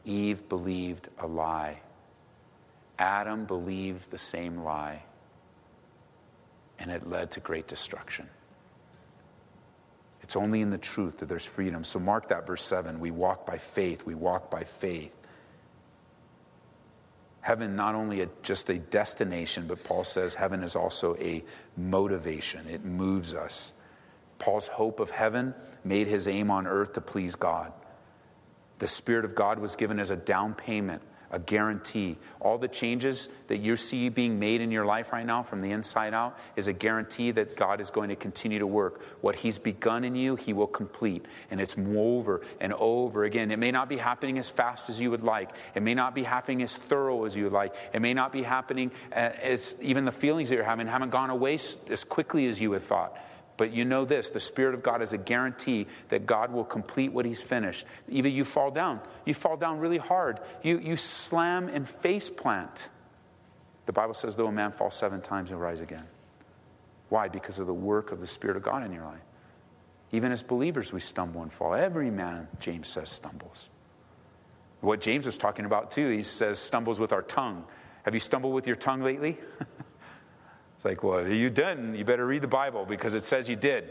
Eve 0.05 0.47
believed 0.49 1.09
a 1.19 1.27
lie. 1.27 1.81
Adam 2.99 3.45
believed 3.45 4.11
the 4.11 4.19
same 4.19 4.59
lie 4.63 5.03
and 6.79 6.91
it 6.91 7.07
led 7.09 7.31
to 7.33 7.41
great 7.41 7.67
destruction. 7.67 8.29
It's 10.23 10.37
only 10.37 10.63
in 10.63 10.71
the 10.71 10.79
truth 10.79 11.19
that 11.19 11.29
there's 11.29 11.45
freedom. 11.45 11.85
So 11.85 11.99
mark 11.99 12.29
that 12.29 12.47
verse 12.47 12.65
7. 12.65 12.99
We 12.99 13.11
walk 13.11 13.47
by 13.47 13.59
faith. 13.59 14.07
We 14.07 14.15
walk 14.15 14.51
by 14.51 14.65
faith. 14.65 15.17
Heaven 17.43 17.77
not 17.77 17.95
only 17.95 18.23
a, 18.23 18.29
just 18.43 18.71
a 18.71 18.79
destination, 18.79 19.67
but 19.67 19.85
Paul 19.85 20.03
says 20.03 20.35
heaven 20.35 20.63
is 20.63 20.77
also 20.77 21.15
a 21.17 21.45
motivation. 21.77 22.67
It 22.69 22.87
moves 22.87 23.35
us. 23.35 23.75
Paul's 24.39 24.69
hope 24.69 24.99
of 24.99 25.11
heaven 25.11 25.55
made 25.85 26.07
his 26.07 26.27
aim 26.27 26.51
on 26.51 26.67
earth 26.67 26.95
to 26.95 27.03
please 27.03 27.35
God. 27.35 27.71
The 28.79 28.89
Spirit 28.89 29.27
of 29.27 29.35
God 29.35 29.59
was 29.59 29.77
given 29.77 30.01
as 30.01 30.11
a 30.11 30.17
down 30.17 30.55
payment, 30.55 31.03
a 31.35 31.39
guarantee. 31.41 32.17
All 32.39 32.59
the 32.59 32.69
changes 32.69 33.29
that 33.49 33.59
you 33.59 33.75
see 33.75 34.09
being 34.09 34.39
made 34.39 34.61
in 34.61 34.71
your 34.71 34.87
life 34.87 35.13
right 35.13 35.27
now 35.27 35.43
from 35.43 35.63
the 35.63 35.73
inside 35.73 36.15
out 36.15 36.39
is 36.55 36.69
a 36.69 36.73
guarantee 36.73 37.33
that 37.33 37.57
God 37.57 37.81
is 37.81 37.91
going 37.91 38.09
to 38.11 38.17
continue 38.17 38.61
to 38.61 38.69
work. 38.69 39.03
What 39.21 39.35
He's 39.35 39.59
begun 39.59 40.05
in 40.05 40.15
you, 40.15 40.37
He 40.37 40.53
will 40.53 40.69
complete. 40.69 41.27
And 41.51 41.61
it's 41.61 41.77
over 41.77 42.43
and 42.61 42.73
over 42.75 43.25
again. 43.25 43.51
It 43.51 43.59
may 43.59 43.73
not 43.73 43.89
be 43.89 43.97
happening 43.97 44.39
as 44.39 44.49
fast 44.49 44.89
as 44.89 45.01
you 45.01 45.11
would 45.11 45.25
like, 45.25 45.51
it 45.75 45.83
may 45.83 45.95
not 45.95 46.15
be 46.15 46.23
happening 46.23 46.63
as 46.63 46.77
thorough 46.77 47.25
as 47.25 47.37
you 47.37 47.43
would 47.43 47.53
like, 47.53 47.75
it 47.93 48.01
may 48.01 48.15
not 48.15 48.31
be 48.31 48.45
happening 48.45 48.93
uh, 49.11 49.31
as 49.43 49.77
even 49.83 50.05
the 50.05 50.13
feelings 50.13 50.51
that 50.51 50.55
you're 50.55 50.65
having 50.65 50.87
haven't 50.87 51.11
gone 51.11 51.31
away 51.31 51.55
as 51.55 52.05
quickly 52.09 52.47
as 52.47 52.61
you 52.61 52.71
had 52.73 52.83
thought. 52.83 53.19
But 53.57 53.73
you 53.73 53.85
know 53.85 54.05
this 54.05 54.31
the 54.31 54.41
Spirit 54.41 54.75
of 54.75 54.83
God 54.83 55.03
is 55.03 55.13
a 55.13 55.19
guarantee 55.19 55.87
that 56.09 56.27
God 56.27 56.53
will 56.53 56.65
complete 56.65 57.13
what 57.13 57.25
He's 57.25 57.43
finished. 57.43 57.87
Either 58.09 58.29
you 58.29 58.45
fall 58.45 58.71
down, 58.71 59.01
you 59.25 59.35
fall 59.35 59.57
down 59.57 59.79
really 59.79 59.99
hard, 59.99 60.41
you, 60.63 60.79
you 60.79 60.97
slam 60.97 61.69
and 61.69 61.89
face 61.89 62.31
plant. 62.31 62.89
The 63.87 63.93
Bible 63.93 64.15
says, 64.15 64.35
though 64.37 64.47
a 64.47 64.53
man 64.53 64.73
falls 64.73 64.95
seven 64.95 65.21
times, 65.21 65.51
he'll 65.51 65.59
rise 65.59 65.81
again. 65.81 66.05
Why? 67.11 67.29
Because 67.29 67.59
of 67.59 67.67
the 67.67 67.75
work 67.75 68.13
of 68.13 68.21
the 68.21 68.27
Spirit 68.27 68.57
of 68.57 68.63
God 68.63 68.85
in 68.85 68.93
your 68.93 69.05
life. 69.05 69.21
Even 70.11 70.33
as 70.33 70.43
believers, 70.43 70.93
we 70.93 71.01
stumble 71.01 71.43
and 71.43 71.53
fall. 71.53 71.75
Every 71.75 72.11
man, 72.11 72.49
James 72.61 72.89
says, 72.89 73.11
stumbles. 73.11 73.69
What 74.81 75.01
James 75.01 75.27
was 75.27 75.37
talking 75.37 75.65
about, 75.65 75.91
too, 75.91 76.09
he 76.11 76.23
says, 76.23 76.59
stumbles 76.59 76.99
with 76.99 77.13
our 77.13 77.23
tongue. 77.23 77.65
Have 78.05 78.15
you 78.15 78.21
stumbled 78.21 78.55
with 78.55 78.67
your 78.67 78.77
tongue 78.77 79.03
lately? 79.03 79.39
It's 80.85 80.91
like, 80.91 81.03
well, 81.03 81.27
you 81.27 81.49
didn't. 81.49 81.95
You 81.95 82.05
better 82.05 82.27
read 82.27 82.43
the 82.43 82.49
Bible 82.49 82.85
because 82.85 83.15
it 83.15 83.25
says 83.25 83.49
you 83.49 83.57
did. 83.57 83.91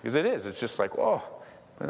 because 0.00 0.14
it 0.14 0.24
is. 0.24 0.46
It's 0.46 0.60
just 0.60 0.78
like, 0.78 0.96
oh, 0.96 1.28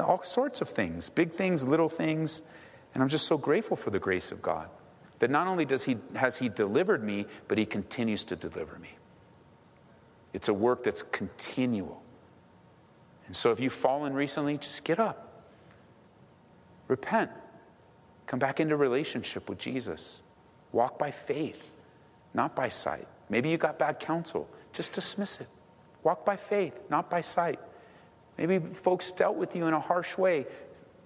all 0.00 0.22
sorts 0.22 0.62
of 0.62 0.70
things, 0.70 1.10
big 1.10 1.34
things, 1.34 1.62
little 1.62 1.90
things. 1.90 2.48
And 2.94 3.02
I'm 3.02 3.10
just 3.10 3.26
so 3.26 3.36
grateful 3.36 3.76
for 3.76 3.90
the 3.90 3.98
grace 3.98 4.32
of 4.32 4.40
God. 4.40 4.70
That 5.18 5.30
not 5.30 5.46
only 5.46 5.66
does 5.66 5.84
he, 5.84 5.98
has 6.14 6.38
He 6.38 6.48
delivered 6.48 7.04
me, 7.04 7.26
but 7.48 7.58
He 7.58 7.66
continues 7.66 8.24
to 8.24 8.36
deliver 8.36 8.78
me. 8.78 8.96
It's 10.32 10.48
a 10.48 10.54
work 10.54 10.82
that's 10.82 11.02
continual. 11.02 12.02
And 13.26 13.36
so 13.36 13.50
if 13.52 13.60
you've 13.60 13.74
fallen 13.74 14.14
recently, 14.14 14.56
just 14.56 14.86
get 14.86 14.98
up. 14.98 15.44
Repent. 16.88 17.30
Come 18.26 18.38
back 18.38 18.58
into 18.58 18.74
relationship 18.74 19.50
with 19.50 19.58
Jesus. 19.58 20.22
Walk 20.72 20.98
by 20.98 21.10
faith 21.10 21.68
not 22.34 22.54
by 22.54 22.68
sight. 22.68 23.06
Maybe 23.28 23.48
you 23.48 23.56
got 23.56 23.78
bad 23.78 23.98
counsel. 23.98 24.48
Just 24.72 24.92
dismiss 24.92 25.40
it. 25.40 25.48
Walk 26.02 26.24
by 26.24 26.36
faith, 26.36 26.80
not 26.90 27.10
by 27.10 27.20
sight. 27.20 27.58
Maybe 28.38 28.58
folks 28.58 29.10
dealt 29.10 29.36
with 29.36 29.56
you 29.56 29.66
in 29.66 29.74
a 29.74 29.80
harsh 29.80 30.18
way. 30.18 30.46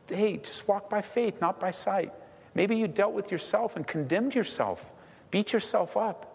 Hey, 0.09 0.37
just 0.39 0.67
walk 0.69 0.91
by 0.91 1.01
faith, 1.01 1.41
not 1.41 1.61
by 1.61 1.71
sight. 1.71 2.13
Maybe 2.55 2.77
you 2.77 2.89
dealt 2.89 3.13
with 3.13 3.31
yourself 3.31 3.77
and 3.77 3.87
condemned 3.87 4.35
yourself, 4.35 4.93
beat 5.31 5.53
yourself 5.53 5.97
up. 5.97 6.27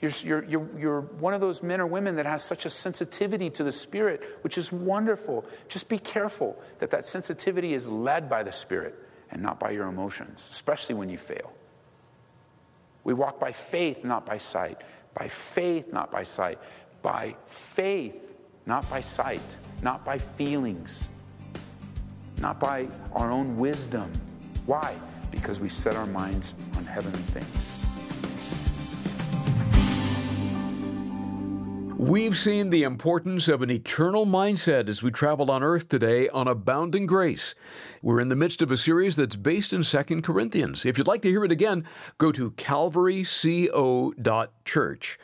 You're, 0.00 0.10
you're, 0.24 0.44
you're, 0.44 0.78
you're, 0.78 1.00
one 1.00 1.34
of 1.34 1.42
those 1.42 1.62
men 1.62 1.80
or 1.80 1.86
women 1.86 2.16
that 2.16 2.26
has 2.26 2.42
such 2.42 2.64
a 2.64 2.70
sensitivity 2.70 3.50
to 3.50 3.62
the 3.62 3.72
Spirit, 3.72 4.22
which 4.40 4.56
is 4.56 4.72
wonderful. 4.72 5.44
Just 5.68 5.90
be 5.90 5.98
careful 5.98 6.60
that 6.78 6.90
that 6.90 7.04
sensitivity 7.04 7.74
is 7.74 7.86
led 7.86 8.28
by 8.28 8.42
the 8.42 8.52
Spirit 8.52 8.94
and 9.30 9.42
not 9.42 9.60
by 9.60 9.70
your 9.70 9.86
emotions, 9.86 10.48
especially 10.50 10.94
when 10.94 11.10
you 11.10 11.18
fail. 11.18 11.52
We 13.04 13.14
walk 13.14 13.40
by 13.40 13.52
faith, 13.52 14.04
not 14.04 14.26
by 14.26 14.38
sight. 14.38 14.80
By 15.14 15.28
faith, 15.28 15.92
not 15.92 16.10
by 16.10 16.22
sight. 16.22 16.58
By 17.02 17.34
faith, 17.46 18.34
not 18.66 18.88
by 18.90 19.00
sight. 19.00 19.56
Not 19.82 20.04
by 20.04 20.18
feelings. 20.18 21.08
Not 22.38 22.60
by 22.60 22.88
our 23.12 23.30
own 23.30 23.56
wisdom. 23.56 24.10
Why? 24.66 24.94
Because 25.30 25.60
we 25.60 25.68
set 25.68 25.96
our 25.96 26.06
minds 26.06 26.54
on 26.76 26.84
heavenly 26.84 27.18
things. 27.18 27.89
We've 32.00 32.36
seen 32.36 32.70
the 32.70 32.82
importance 32.82 33.46
of 33.46 33.60
an 33.60 33.70
eternal 33.70 34.24
mindset 34.24 34.88
as 34.88 35.02
we 35.02 35.10
travel 35.10 35.50
on 35.50 35.62
earth 35.62 35.90
today 35.90 36.30
on 36.30 36.48
Abounding 36.48 37.04
Grace. 37.04 37.54
We're 38.00 38.20
in 38.20 38.28
the 38.28 38.34
midst 38.34 38.62
of 38.62 38.70
a 38.70 38.78
series 38.78 39.16
that's 39.16 39.36
based 39.36 39.74
in 39.74 39.82
2 39.82 40.22
Corinthians. 40.22 40.86
If 40.86 40.96
you'd 40.96 41.06
like 41.06 41.20
to 41.20 41.28
hear 41.28 41.44
it 41.44 41.52
again, 41.52 41.84
go 42.16 42.32
to 42.32 42.52
calvaryco.church. 42.52 45.18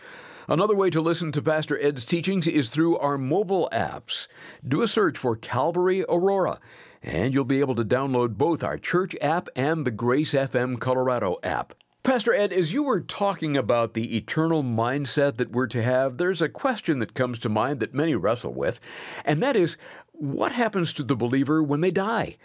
Another 0.48 0.76
way 0.76 0.90
to 0.90 1.00
listen 1.00 1.32
to 1.32 1.40
Pastor 1.40 1.80
Ed's 1.80 2.04
teachings 2.04 2.46
is 2.46 2.68
through 2.68 2.98
our 2.98 3.16
mobile 3.16 3.70
apps. 3.72 4.26
Do 4.62 4.82
a 4.82 4.86
search 4.86 5.16
for 5.16 5.34
Calvary 5.34 6.04
Aurora, 6.10 6.60
and 7.02 7.32
you'll 7.32 7.46
be 7.46 7.60
able 7.60 7.76
to 7.76 7.86
download 7.86 8.36
both 8.36 8.62
our 8.62 8.76
church 8.76 9.16
app 9.22 9.48
and 9.56 9.86
the 9.86 9.90
Grace 9.90 10.34
FM 10.34 10.78
Colorado 10.78 11.38
app. 11.42 11.72
Pastor 12.07 12.33
Ed, 12.33 12.53
as 12.53 12.73
you 12.73 12.85
were 12.85 13.01
talking 13.01 13.57
about 13.57 13.95
the 13.95 14.16
eternal 14.16 14.62
mindset 14.62 15.38
that 15.38 15.51
we're 15.51 15.66
to 15.66 15.83
have, 15.83 16.19
there's 16.19 16.40
a 16.40 16.49
question 16.49 17.01
that 17.01 17.14
comes 17.14 17.37
to 17.40 17.49
mind 17.49 17.81
that 17.81 17.95
many 17.95 18.14
wrestle 18.14 18.55
with, 18.55 18.79
and 19.25 19.42
that 19.42 19.57
is 19.57 19.77
what 20.12 20.53
happens 20.53 20.92
to 20.92 21.03
the 21.03 21.16
believer 21.16 21.64
when 21.64 21.81
they 21.81 21.90
die? 21.90 22.37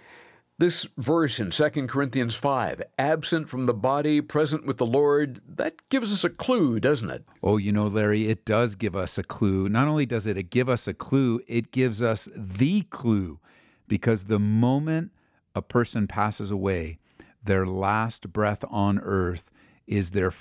This 0.58 0.88
verse 0.98 1.40
in 1.40 1.52
2 1.52 1.70
Corinthians 1.86 2.34
5, 2.34 2.82
absent 2.98 3.50
from 3.50 3.68
the 3.68 3.74
body, 3.76 4.20
present 4.20 4.66
with 4.66 4.78
the 4.78 4.86
Lord, 4.88 5.42
that 5.48 5.88
gives 5.90 6.12
us 6.12 6.24
a 6.24 6.32
clue, 6.32 6.80
doesn't 6.80 7.12
it? 7.12 7.24
Oh, 7.44 7.58
you 7.58 7.72
know, 7.72 7.86
Larry, 7.86 8.30
it 8.30 8.46
does 8.46 8.74
give 8.74 8.96
us 8.96 9.20
a 9.20 9.24
clue. 9.24 9.70
Not 9.70 9.88
only 9.88 10.08
does 10.08 10.26
it 10.26 10.50
give 10.50 10.70
us 10.70 10.88
a 10.88 10.94
clue, 10.96 11.40
it 11.48 11.70
gives 11.70 12.02
us 12.02 12.28
the 12.36 12.82
clue 12.90 13.40
because 13.88 14.24
the 14.24 14.40
moment 14.40 15.12
a 15.54 15.62
person 15.62 16.08
passes 16.08 16.50
away, 16.50 16.98
their 17.44 17.66
last 17.66 18.32
breath 18.32 18.64
on 18.70 19.00
earth 19.00 19.52
is 19.88 20.12
their 20.12 20.34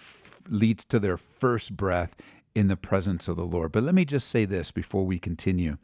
leads 0.48 0.84
to 0.86 0.98
their 0.98 1.16
first 1.16 1.76
breath 1.76 2.14
in 2.54 2.68
the 2.68 2.76
presence 2.76 3.28
of 3.28 3.36
the 3.36 3.44
Lord. 3.44 3.72
But 3.72 3.84
let 3.84 3.94
me 3.94 4.04
just 4.04 4.28
say 4.28 4.44
this 4.44 4.70
before 4.70 5.06
we 5.06 5.18
continue. 5.18 5.76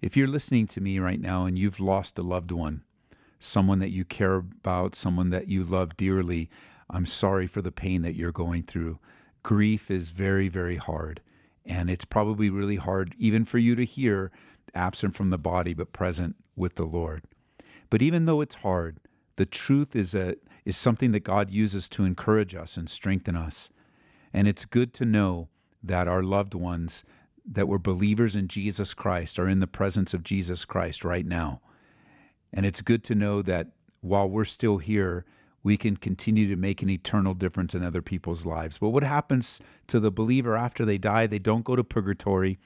If 0.00 0.16
you're 0.16 0.28
listening 0.28 0.66
to 0.68 0.80
me 0.80 0.98
right 0.98 1.20
now 1.20 1.46
and 1.46 1.58
you've 1.58 1.80
lost 1.80 2.18
a 2.18 2.22
loved 2.22 2.52
one, 2.52 2.82
someone 3.40 3.78
that 3.80 3.90
you 3.90 4.04
care 4.04 4.36
about, 4.36 4.94
someone 4.94 5.30
that 5.30 5.48
you 5.48 5.64
love 5.64 5.96
dearly, 5.96 6.50
I'm 6.90 7.06
sorry 7.06 7.46
for 7.46 7.62
the 7.62 7.72
pain 7.72 8.02
that 8.02 8.14
you're 8.14 8.32
going 8.32 8.62
through. 8.62 8.98
Grief 9.42 9.90
is 9.90 10.10
very, 10.10 10.48
very 10.48 10.76
hard. 10.76 11.20
And 11.64 11.90
it's 11.90 12.04
probably 12.04 12.48
really 12.48 12.76
hard 12.76 13.14
even 13.18 13.44
for 13.44 13.58
you 13.58 13.74
to 13.74 13.84
hear 13.84 14.30
absent 14.74 15.14
from 15.14 15.30
the 15.30 15.38
body 15.38 15.74
but 15.74 15.92
present 15.92 16.36
with 16.56 16.76
the 16.76 16.84
Lord. 16.84 17.24
But 17.90 18.02
even 18.02 18.26
though 18.26 18.40
it's 18.40 18.56
hard, 18.56 18.98
the 19.38 19.46
truth 19.46 19.94
is 19.94 20.12
that 20.12 20.38
is 20.64 20.76
something 20.76 21.12
that 21.12 21.20
God 21.20 21.48
uses 21.48 21.88
to 21.90 22.04
encourage 22.04 22.54
us 22.54 22.76
and 22.76 22.90
strengthen 22.90 23.36
us. 23.36 23.70
And 24.34 24.46
it's 24.46 24.64
good 24.64 24.92
to 24.94 25.04
know 25.04 25.48
that 25.82 26.08
our 26.08 26.24
loved 26.24 26.54
ones 26.54 27.04
that 27.46 27.68
were 27.68 27.78
believers 27.78 28.34
in 28.34 28.48
Jesus 28.48 28.92
Christ 28.94 29.38
are 29.38 29.48
in 29.48 29.60
the 29.60 29.68
presence 29.68 30.12
of 30.12 30.24
Jesus 30.24 30.64
Christ 30.64 31.04
right 31.04 31.24
now. 31.24 31.60
And 32.52 32.66
it's 32.66 32.82
good 32.82 33.04
to 33.04 33.14
know 33.14 33.40
that 33.42 33.68
while 34.00 34.28
we're 34.28 34.44
still 34.44 34.78
here, 34.78 35.24
we 35.62 35.76
can 35.76 35.96
continue 35.96 36.48
to 36.48 36.56
make 36.56 36.82
an 36.82 36.90
eternal 36.90 37.32
difference 37.32 37.74
in 37.74 37.84
other 37.84 38.02
people's 38.02 38.44
lives. 38.44 38.78
But 38.78 38.90
what 38.90 39.04
happens 39.04 39.60
to 39.86 40.00
the 40.00 40.10
believer 40.10 40.56
after 40.56 40.84
they 40.84 40.98
die? 40.98 41.28
They 41.28 41.38
don't 41.38 41.64
go 41.64 41.76
to 41.76 41.84
purgatory, 41.84 42.58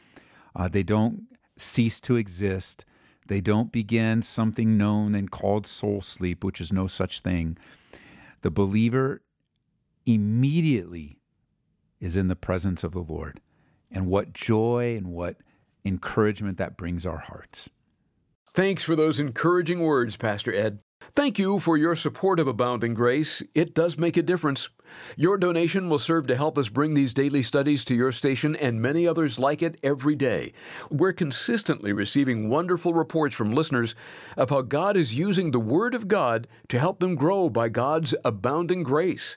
uh, 0.57 0.69
they 0.69 0.83
don't 0.83 1.25
cease 1.59 2.01
to 2.01 2.17
exist. 2.17 2.87
They 3.29 3.41
don't 3.41 3.73
begin 3.73 4.23
something 4.23 4.77
known 4.77 5.15
and 5.15 5.31
called 5.31 5.67
soul 5.67 6.01
sleep, 6.01 6.45
which 6.45 6.61
is 6.61 6.73
no 6.73 6.87
such 6.87 7.21
thing. 7.21 7.57
The 8.43 8.51
believer 8.51 9.23
immediately 10.05 11.19
is 12.01 12.17
in 12.17 12.29
the 12.29 12.37
presence 12.37 12.83
of 12.83 12.93
the 12.93 13.03
Lord. 13.03 13.41
And 13.91 14.07
what 14.07 14.33
joy 14.33 14.97
and 14.97 15.09
what 15.09 15.37
encouragement 15.85 16.59
that 16.59 16.77
brings 16.77 17.07
our 17.07 17.19
hearts. 17.19 17.71
Thanks 18.49 18.83
for 18.83 18.97
those 18.97 19.19
encouraging 19.19 19.81
words, 19.81 20.17
Pastor 20.17 20.55
Ed. 20.55 20.81
Thank 21.15 21.39
you 21.39 21.59
for 21.59 21.77
your 21.77 21.97
support 21.97 22.39
of 22.39 22.47
Abounding 22.47 22.95
Grace. 22.95 23.43
It 23.55 23.75
does 23.75 23.99
make 23.99 24.17
a 24.17 24.23
difference. 24.23 24.69
Your 25.17 25.37
donation 25.39 25.89
will 25.89 25.99
serve 25.99 26.27
to 26.27 26.37
help 26.37 26.57
us 26.59 26.69
bring 26.69 26.95
these 26.95 27.15
daily 27.15 27.43
studies 27.43 27.85
to 27.87 27.95
your 27.95 28.13
station 28.13 28.57
and 28.57 28.81
many 28.81 29.07
others 29.07 29.39
like 29.39 29.63
it 29.63 29.79
every 29.83 30.15
day. 30.15 30.53
We're 30.91 31.13
consistently 31.13 31.93
receiving 31.93 32.49
wonderful 32.49 32.95
reports 32.95 33.35
from 33.35 33.55
listeners 33.55 33.95
of 34.37 34.51
how 34.51 34.63
God 34.63 34.97
is 34.97 35.15
using 35.15 35.51
the 35.51 35.61
Word 35.61 35.95
of 35.95 36.09
God 36.09 36.49
to 36.69 36.79
help 36.79 37.01
them 37.01 37.15
grow 37.15 37.49
by 37.49 37.69
God's 37.69 38.15
abounding 38.25 38.83
grace. 38.83 39.37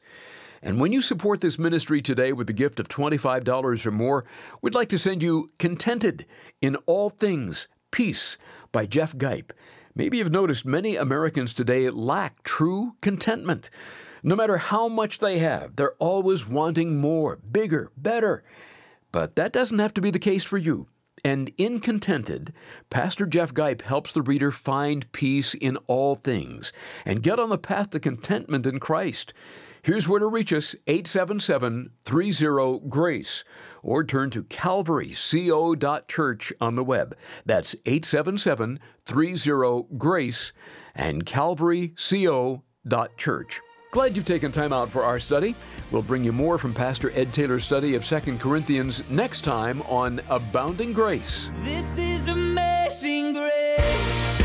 And 0.62 0.80
when 0.80 0.91
you 0.91 1.02
support 1.02 1.41
this 1.41 1.60
ministry 1.60 2.02
today 2.02 2.34
with 2.34 2.48
the 2.48 2.54
gift 2.54 2.80
of 2.80 2.88
$25 2.88 3.86
or 3.86 3.91
more, 3.91 4.26
we'd 4.62 4.74
like 4.74 4.89
to 4.89 4.98
send 4.98 5.22
you 5.22 5.50
Contented 5.60 6.26
in 6.60 6.76
All 6.88 7.12
Things 7.12 7.68
Peace 7.91 8.38
by 8.72 8.88
Jeff 8.88 9.15
Gipe. 9.15 9.54
Maybe 9.94 10.18
you've 10.18 10.32
noticed 10.32 10.65
many 10.65 10.98
Americans 10.98 11.54
today 11.54 11.89
lack 11.89 12.44
true 12.44 12.96
contentment. 13.02 13.70
No 14.25 14.35
matter 14.35 14.57
how 14.57 14.88
much 14.88 15.19
they 15.19 15.38
have, 15.38 15.75
they're 15.75 15.93
always 15.99 16.47
wanting 16.47 16.97
more, 16.97 17.35
bigger, 17.35 17.91
better. 17.95 18.43
But 19.11 19.35
that 19.35 19.53
doesn't 19.53 19.77
have 19.77 19.93
to 19.93 20.01
be 20.01 20.09
the 20.09 20.17
case 20.17 20.43
for 20.43 20.57
you. 20.57 20.88
And 21.23 21.51
in 21.59 21.79
Contented, 21.79 22.51
Pastor 22.89 23.27
Jeff 23.27 23.53
Gipe 23.53 23.83
helps 23.83 24.11
the 24.11 24.23
reader 24.23 24.49
find 24.49 25.11
peace 25.11 25.53
in 25.53 25.77
all 25.85 26.15
things 26.15 26.73
and 27.05 27.21
get 27.21 27.39
on 27.39 27.49
the 27.49 27.59
path 27.59 27.91
to 27.91 27.99
contentment 27.99 28.65
in 28.65 28.79
Christ. 28.79 29.31
Here's 29.83 30.07
where 30.07 30.19
to 30.19 30.25
reach 30.25 30.51
us 30.51 30.75
877 30.88 31.91
30 32.03 32.79
GRACE 32.89 33.43
or 33.83 34.03
turn 34.03 34.31
to 34.31 34.41
calvaryco.church 34.41 36.53
on 36.59 36.73
the 36.73 36.83
web. 36.83 37.15
That's 37.45 37.75
877 37.85 38.79
30 39.05 39.85
GRACE 39.99 40.51
and 40.95 41.27
calvaryco.church. 41.27 43.61
Glad 43.95 44.13
you've 44.17 44.25
taken 44.25 44.51
time 44.51 44.73
out 44.73 44.89
for 44.89 45.03
our 45.03 45.21
study. 45.21 45.55
We'll 45.89 46.01
bring 46.01 46.25
you 46.25 46.34
more 46.34 46.58
from 46.58 46.73
Pastor 46.73 47.12
Ed 47.15 47.31
Taylor's 47.31 47.63
study 47.63 47.95
of 47.95 48.03
2 48.03 48.39
Corinthians 48.39 49.10
next 49.10 49.45
time 49.45 49.81
on 49.84 50.19
Abounding 50.29 50.91
Grace. 50.91 51.49
This 51.62 51.97
is 51.97 52.27
amazing 52.27 53.31
grace. 53.31 54.44